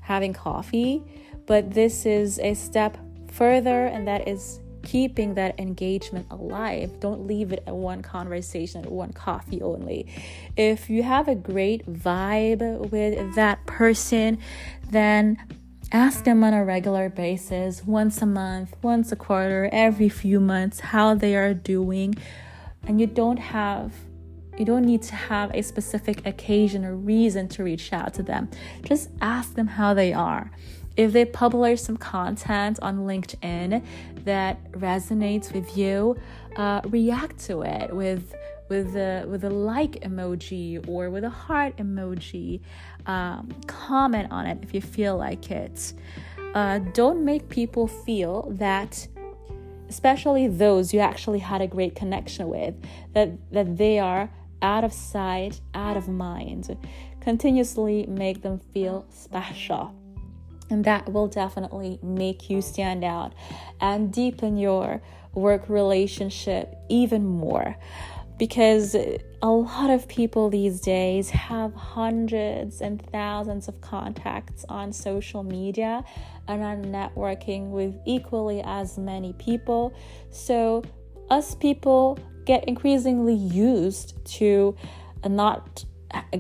having 0.02 0.34
coffee, 0.34 1.04
but 1.46 1.74
this 1.74 2.06
is 2.06 2.40
a 2.40 2.54
step 2.54 2.98
further, 3.32 3.86
and 3.86 4.08
that 4.08 4.28
is 4.28 4.60
keeping 4.84 5.34
that 5.36 5.60
engagement 5.60 6.28
alive. 6.30 7.00
Don't 7.00 7.26
leave 7.26 7.52
it 7.52 7.64
at 7.66 7.76
one 7.76 8.02
conversation, 8.02 8.84
at 8.86 8.92
one 8.92 9.14
coffee 9.14 9.62
only. 9.62 10.08
If 10.56 10.90
you 10.90 11.04
have 11.04 11.28
a 11.28 11.36
great 11.36 11.86
vibe 11.92 12.92
with 12.92 13.36
that 13.36 13.66
person, 13.66 14.38
then 14.90 15.38
ask 15.92 16.24
them 16.24 16.44
on 16.44 16.54
a 16.54 16.64
regular 16.64 17.10
basis, 17.10 17.84
once 17.84 18.22
a 18.22 18.26
month, 18.26 18.76
once 18.82 19.12
a 19.12 19.16
quarter, 19.16 19.70
every 19.72 20.10
few 20.10 20.40
months, 20.40 20.80
how 20.80 21.16
they 21.16 21.36
are 21.36 21.54
doing. 21.54 22.16
And 22.86 23.00
you 23.00 23.08
don't 23.08 23.38
have 23.38 23.94
you 24.58 24.66
don't 24.66 24.84
need 24.84 25.02
to 25.02 25.16
have 25.16 25.50
a 25.56 25.64
specific 25.64 26.28
occasion 26.28 26.86
or 26.86 26.96
reason 26.96 27.48
to 27.50 27.64
reach 27.64 27.92
out 27.92 28.14
to 28.14 28.24
them. 28.24 28.50
Just 28.84 29.10
ask 29.20 29.56
them 29.56 29.66
how 29.66 29.96
they 29.96 30.14
are. 30.14 30.52
If 30.96 31.12
they 31.12 31.26
publish 31.26 31.82
some 31.82 31.98
content 31.98 32.80
on 32.82 33.00
LinkedIn 33.00 33.84
that 34.26 34.72
resonates 34.74 35.52
with 35.52 35.76
you, 35.76 36.16
uh, 36.56 36.82
react 36.86 37.40
to 37.46 37.62
it 37.64 37.96
with 37.96 38.36
with 38.70 38.96
a 38.96 39.26
with 39.28 39.44
a 39.44 39.50
like 39.50 40.02
emoji 40.02 40.88
or 40.88 41.10
with 41.10 41.24
a 41.24 41.30
heart 41.30 41.78
emoji. 41.78 42.62
Um, 43.06 43.50
comment 43.68 44.32
on 44.32 44.46
it 44.46 44.60
if 44.62 44.74
you 44.74 44.82
feel 44.82 45.18
like 45.18 45.52
it. 45.52 45.94
Uh, 46.54 46.80
don't 46.94 47.26
make 47.26 47.50
people 47.50 47.88
feel 47.88 48.50
that 48.52 49.08
especially 49.90 50.48
those 50.48 50.94
you 50.94 51.00
actually 51.00 51.40
had 51.40 51.62
a 51.62 51.68
great 51.68 51.96
connection 51.96 52.48
with 52.48 52.76
that 53.14 53.30
that 53.52 53.78
they 53.78 54.00
are 54.00 54.30
out 54.62 54.84
of 54.84 54.94
sight 54.94 55.60
out 55.74 55.98
of 55.98 56.08
mind 56.08 56.76
continuously 57.20 58.06
make 58.08 58.42
them 58.42 58.60
feel 58.74 59.06
special 59.10 59.94
and 60.74 60.84
that 60.86 61.14
will 61.14 61.28
definitely 61.28 62.00
make 62.02 62.50
you 62.50 62.62
stand 62.62 63.04
out 63.04 63.34
and 63.80 64.12
deepen 64.12 64.58
your 64.58 65.02
work 65.36 65.70
relationship 65.70 66.76
even 66.90 67.24
more. 67.26 67.78
Because 68.40 68.96
a 68.96 69.48
lot 69.48 69.92
of 69.92 70.08
people 70.08 70.50
these 70.50 70.82
days 70.82 71.30
have 71.30 71.74
hundreds 71.76 72.82
and 72.82 73.00
thousands 73.12 73.68
of 73.68 73.80
contacts 73.82 74.66
on 74.68 74.92
social 74.92 75.44
media 75.44 76.04
and 76.48 76.64
are 76.64 76.76
networking 76.76 77.70
with 77.70 77.96
equally 78.06 78.62
as 78.66 78.98
many 78.98 79.34
people. 79.34 79.94
So, 80.32 80.84
us 81.30 81.54
people 81.56 82.18
get 82.46 82.66
increasingly 82.66 83.36
used 83.36 84.26
to 84.26 84.76
not 85.26 85.86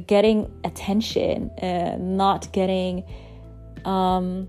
getting 0.08 0.52
attention, 0.63 1.50
uh, 1.62 1.98
not 2.00 2.52
getting 2.52 3.04
um, 3.86 4.48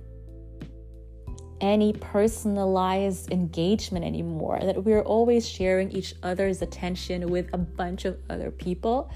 any 1.60 1.92
personalized 1.94 3.32
engagement 3.32 4.04
anymore, 4.04 4.58
that 4.60 4.84
we're 4.84 5.02
always 5.02 5.48
sharing 5.48 5.90
each 5.92 6.14
other's 6.22 6.62
attention 6.62 7.28
with 7.28 7.48
a 7.52 7.58
bunch 7.58 8.04
of 8.04 8.18
other 8.28 8.50
people. 8.50 9.10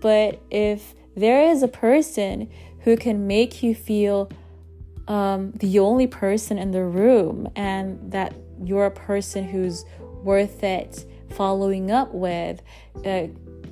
But 0.00 0.40
if 0.50 0.94
there 1.16 1.50
is 1.50 1.62
a 1.62 1.68
person 1.68 2.48
who 2.80 2.96
can 2.96 3.26
make 3.26 3.62
you 3.62 3.74
feel 3.74 4.30
um, 5.08 5.52
the 5.56 5.78
only 5.78 6.06
person 6.06 6.56
in 6.56 6.70
the 6.70 6.84
room 6.84 7.48
and 7.56 8.12
that 8.12 8.34
you're 8.62 8.86
a 8.86 8.90
person 8.90 9.44
who's 9.44 9.84
worth 10.22 10.62
it 10.62 11.04
following 11.30 11.90
up 11.90 12.14
with, 12.14 12.62
uh, 13.04 13.26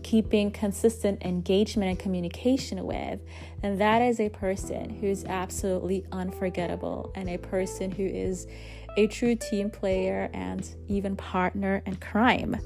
keeping 0.08 0.50
consistent 0.50 1.22
engagement 1.22 1.90
and 1.90 1.98
communication 1.98 2.82
with, 2.86 3.20
and 3.62 3.78
that 3.78 4.00
is 4.00 4.20
a 4.20 4.30
person 4.30 4.88
who's 4.88 5.22
absolutely 5.26 6.02
unforgettable 6.12 7.12
and 7.14 7.28
a 7.28 7.36
person 7.36 7.90
who 7.90 8.06
is 8.06 8.46
a 8.96 9.06
true 9.08 9.34
team 9.34 9.68
player 9.68 10.30
and 10.32 10.74
even 10.88 11.14
partner 11.14 11.82
in 11.84 11.94
crime. 11.96 12.56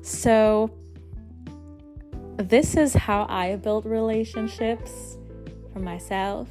So, 0.00 0.70
this 2.38 2.78
is 2.78 2.94
how 2.94 3.26
I 3.28 3.56
build 3.56 3.84
relationships 3.84 5.18
for 5.74 5.80
myself. 5.80 6.48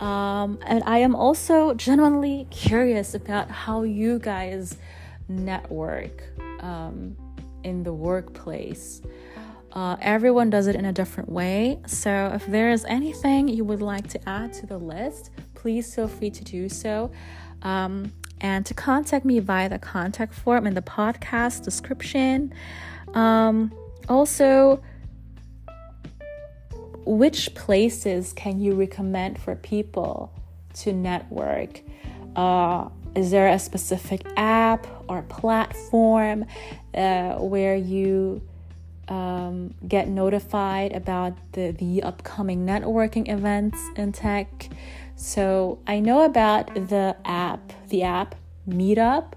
Um, 0.00 0.58
and 0.66 0.82
I 0.84 0.98
am 0.98 1.14
also 1.14 1.74
genuinely 1.74 2.48
curious 2.50 3.14
about 3.14 3.52
how 3.52 3.84
you 3.84 4.18
guys 4.18 4.78
network 5.28 6.24
um, 6.58 7.16
in 7.62 7.84
the 7.84 7.92
workplace. 7.92 9.00
Uh, 9.74 9.96
everyone 10.00 10.50
does 10.50 10.68
it 10.68 10.76
in 10.76 10.84
a 10.84 10.92
different 10.92 11.28
way. 11.28 11.80
So, 11.86 12.30
if 12.32 12.46
there 12.46 12.70
is 12.70 12.84
anything 12.84 13.48
you 13.48 13.64
would 13.64 13.82
like 13.82 14.06
to 14.10 14.28
add 14.28 14.52
to 14.54 14.66
the 14.66 14.78
list, 14.78 15.30
please 15.54 15.92
feel 15.92 16.06
free 16.06 16.30
to 16.30 16.44
do 16.44 16.68
so. 16.68 17.10
Um, 17.62 18.12
and 18.40 18.64
to 18.66 18.74
contact 18.74 19.24
me 19.24 19.40
via 19.40 19.68
the 19.68 19.80
contact 19.80 20.32
form 20.32 20.66
in 20.68 20.74
the 20.74 20.82
podcast 20.82 21.64
description. 21.64 22.54
Um, 23.14 23.72
also, 24.08 24.80
which 27.04 27.54
places 27.54 28.32
can 28.32 28.60
you 28.60 28.74
recommend 28.74 29.40
for 29.40 29.56
people 29.56 30.32
to 30.74 30.92
network? 30.92 31.80
Uh, 32.36 32.90
is 33.16 33.30
there 33.30 33.48
a 33.48 33.58
specific 33.58 34.22
app 34.36 34.86
or 35.08 35.22
platform 35.22 36.44
uh, 36.94 37.34
where 37.34 37.76
you 37.76 38.42
um, 39.08 39.74
get 39.86 40.08
notified 40.08 40.92
about 40.92 41.36
the, 41.52 41.72
the 41.72 42.02
upcoming 42.02 42.66
networking 42.66 43.28
events 43.28 43.78
in 43.96 44.12
tech. 44.12 44.68
So 45.16 45.78
I 45.86 46.00
know 46.00 46.24
about 46.24 46.74
the 46.74 47.16
app, 47.24 47.72
the 47.88 48.02
app 48.02 48.34
Meetup, 48.68 49.34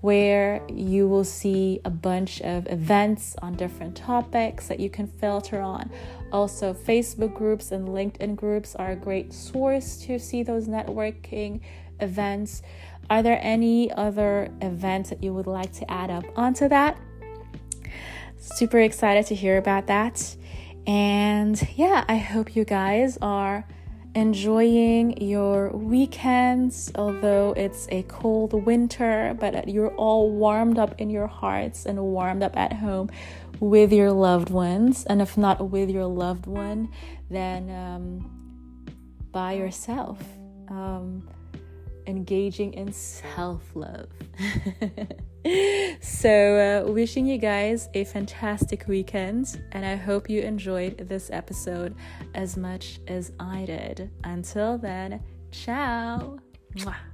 where 0.00 0.62
you 0.68 1.06
will 1.06 1.24
see 1.24 1.80
a 1.84 1.90
bunch 1.90 2.40
of 2.40 2.66
events 2.68 3.36
on 3.42 3.54
different 3.54 3.96
topics 3.96 4.68
that 4.68 4.80
you 4.80 4.88
can 4.88 5.06
filter 5.06 5.60
on. 5.60 5.90
Also, 6.32 6.72
Facebook 6.72 7.34
groups 7.34 7.70
and 7.70 7.88
LinkedIn 7.88 8.36
groups 8.36 8.74
are 8.74 8.92
a 8.92 8.96
great 8.96 9.32
source 9.32 9.96
to 9.98 10.18
see 10.18 10.42
those 10.42 10.68
networking 10.68 11.60
events. 12.00 12.62
Are 13.10 13.22
there 13.22 13.38
any 13.42 13.92
other 13.92 14.50
events 14.62 15.10
that 15.10 15.22
you 15.22 15.34
would 15.34 15.46
like 15.46 15.72
to 15.74 15.90
add 15.90 16.10
up 16.10 16.24
onto 16.36 16.68
that? 16.68 16.96
Super 18.40 18.80
excited 18.80 19.26
to 19.26 19.34
hear 19.34 19.58
about 19.58 19.86
that. 19.88 20.34
And 20.86 21.60
yeah, 21.76 22.04
I 22.08 22.16
hope 22.16 22.56
you 22.56 22.64
guys 22.64 23.18
are 23.20 23.66
enjoying 24.14 25.20
your 25.20 25.70
weekends, 25.76 26.90
although 26.94 27.52
it's 27.54 27.86
a 27.90 28.02
cold 28.04 28.54
winter, 28.64 29.36
but 29.38 29.68
you're 29.68 29.94
all 29.96 30.30
warmed 30.30 30.78
up 30.78 30.98
in 30.98 31.10
your 31.10 31.26
hearts 31.26 31.84
and 31.84 32.00
warmed 32.00 32.42
up 32.42 32.56
at 32.56 32.72
home 32.72 33.10
with 33.60 33.92
your 33.92 34.10
loved 34.10 34.48
ones. 34.48 35.04
And 35.04 35.20
if 35.20 35.36
not 35.36 35.68
with 35.70 35.90
your 35.90 36.06
loved 36.06 36.46
one, 36.46 36.90
then 37.28 37.70
um, 37.70 38.86
by 39.32 39.52
yourself. 39.52 40.18
Um, 40.68 41.28
engaging 42.06 42.72
in 42.72 42.90
self 42.92 43.62
love. 43.74 44.08
so, 46.00 46.84
uh, 46.86 46.92
wishing 46.92 47.26
you 47.26 47.38
guys 47.38 47.88
a 47.94 48.04
fantastic 48.04 48.86
weekend, 48.86 49.62
and 49.72 49.84
I 49.86 49.96
hope 49.96 50.28
you 50.28 50.42
enjoyed 50.42 51.08
this 51.08 51.30
episode 51.32 51.94
as 52.34 52.56
much 52.56 53.00
as 53.08 53.32
I 53.40 53.64
did. 53.64 54.10
Until 54.24 54.78
then, 54.78 55.22
ciao. 55.50 56.38
Mwah. 56.76 57.09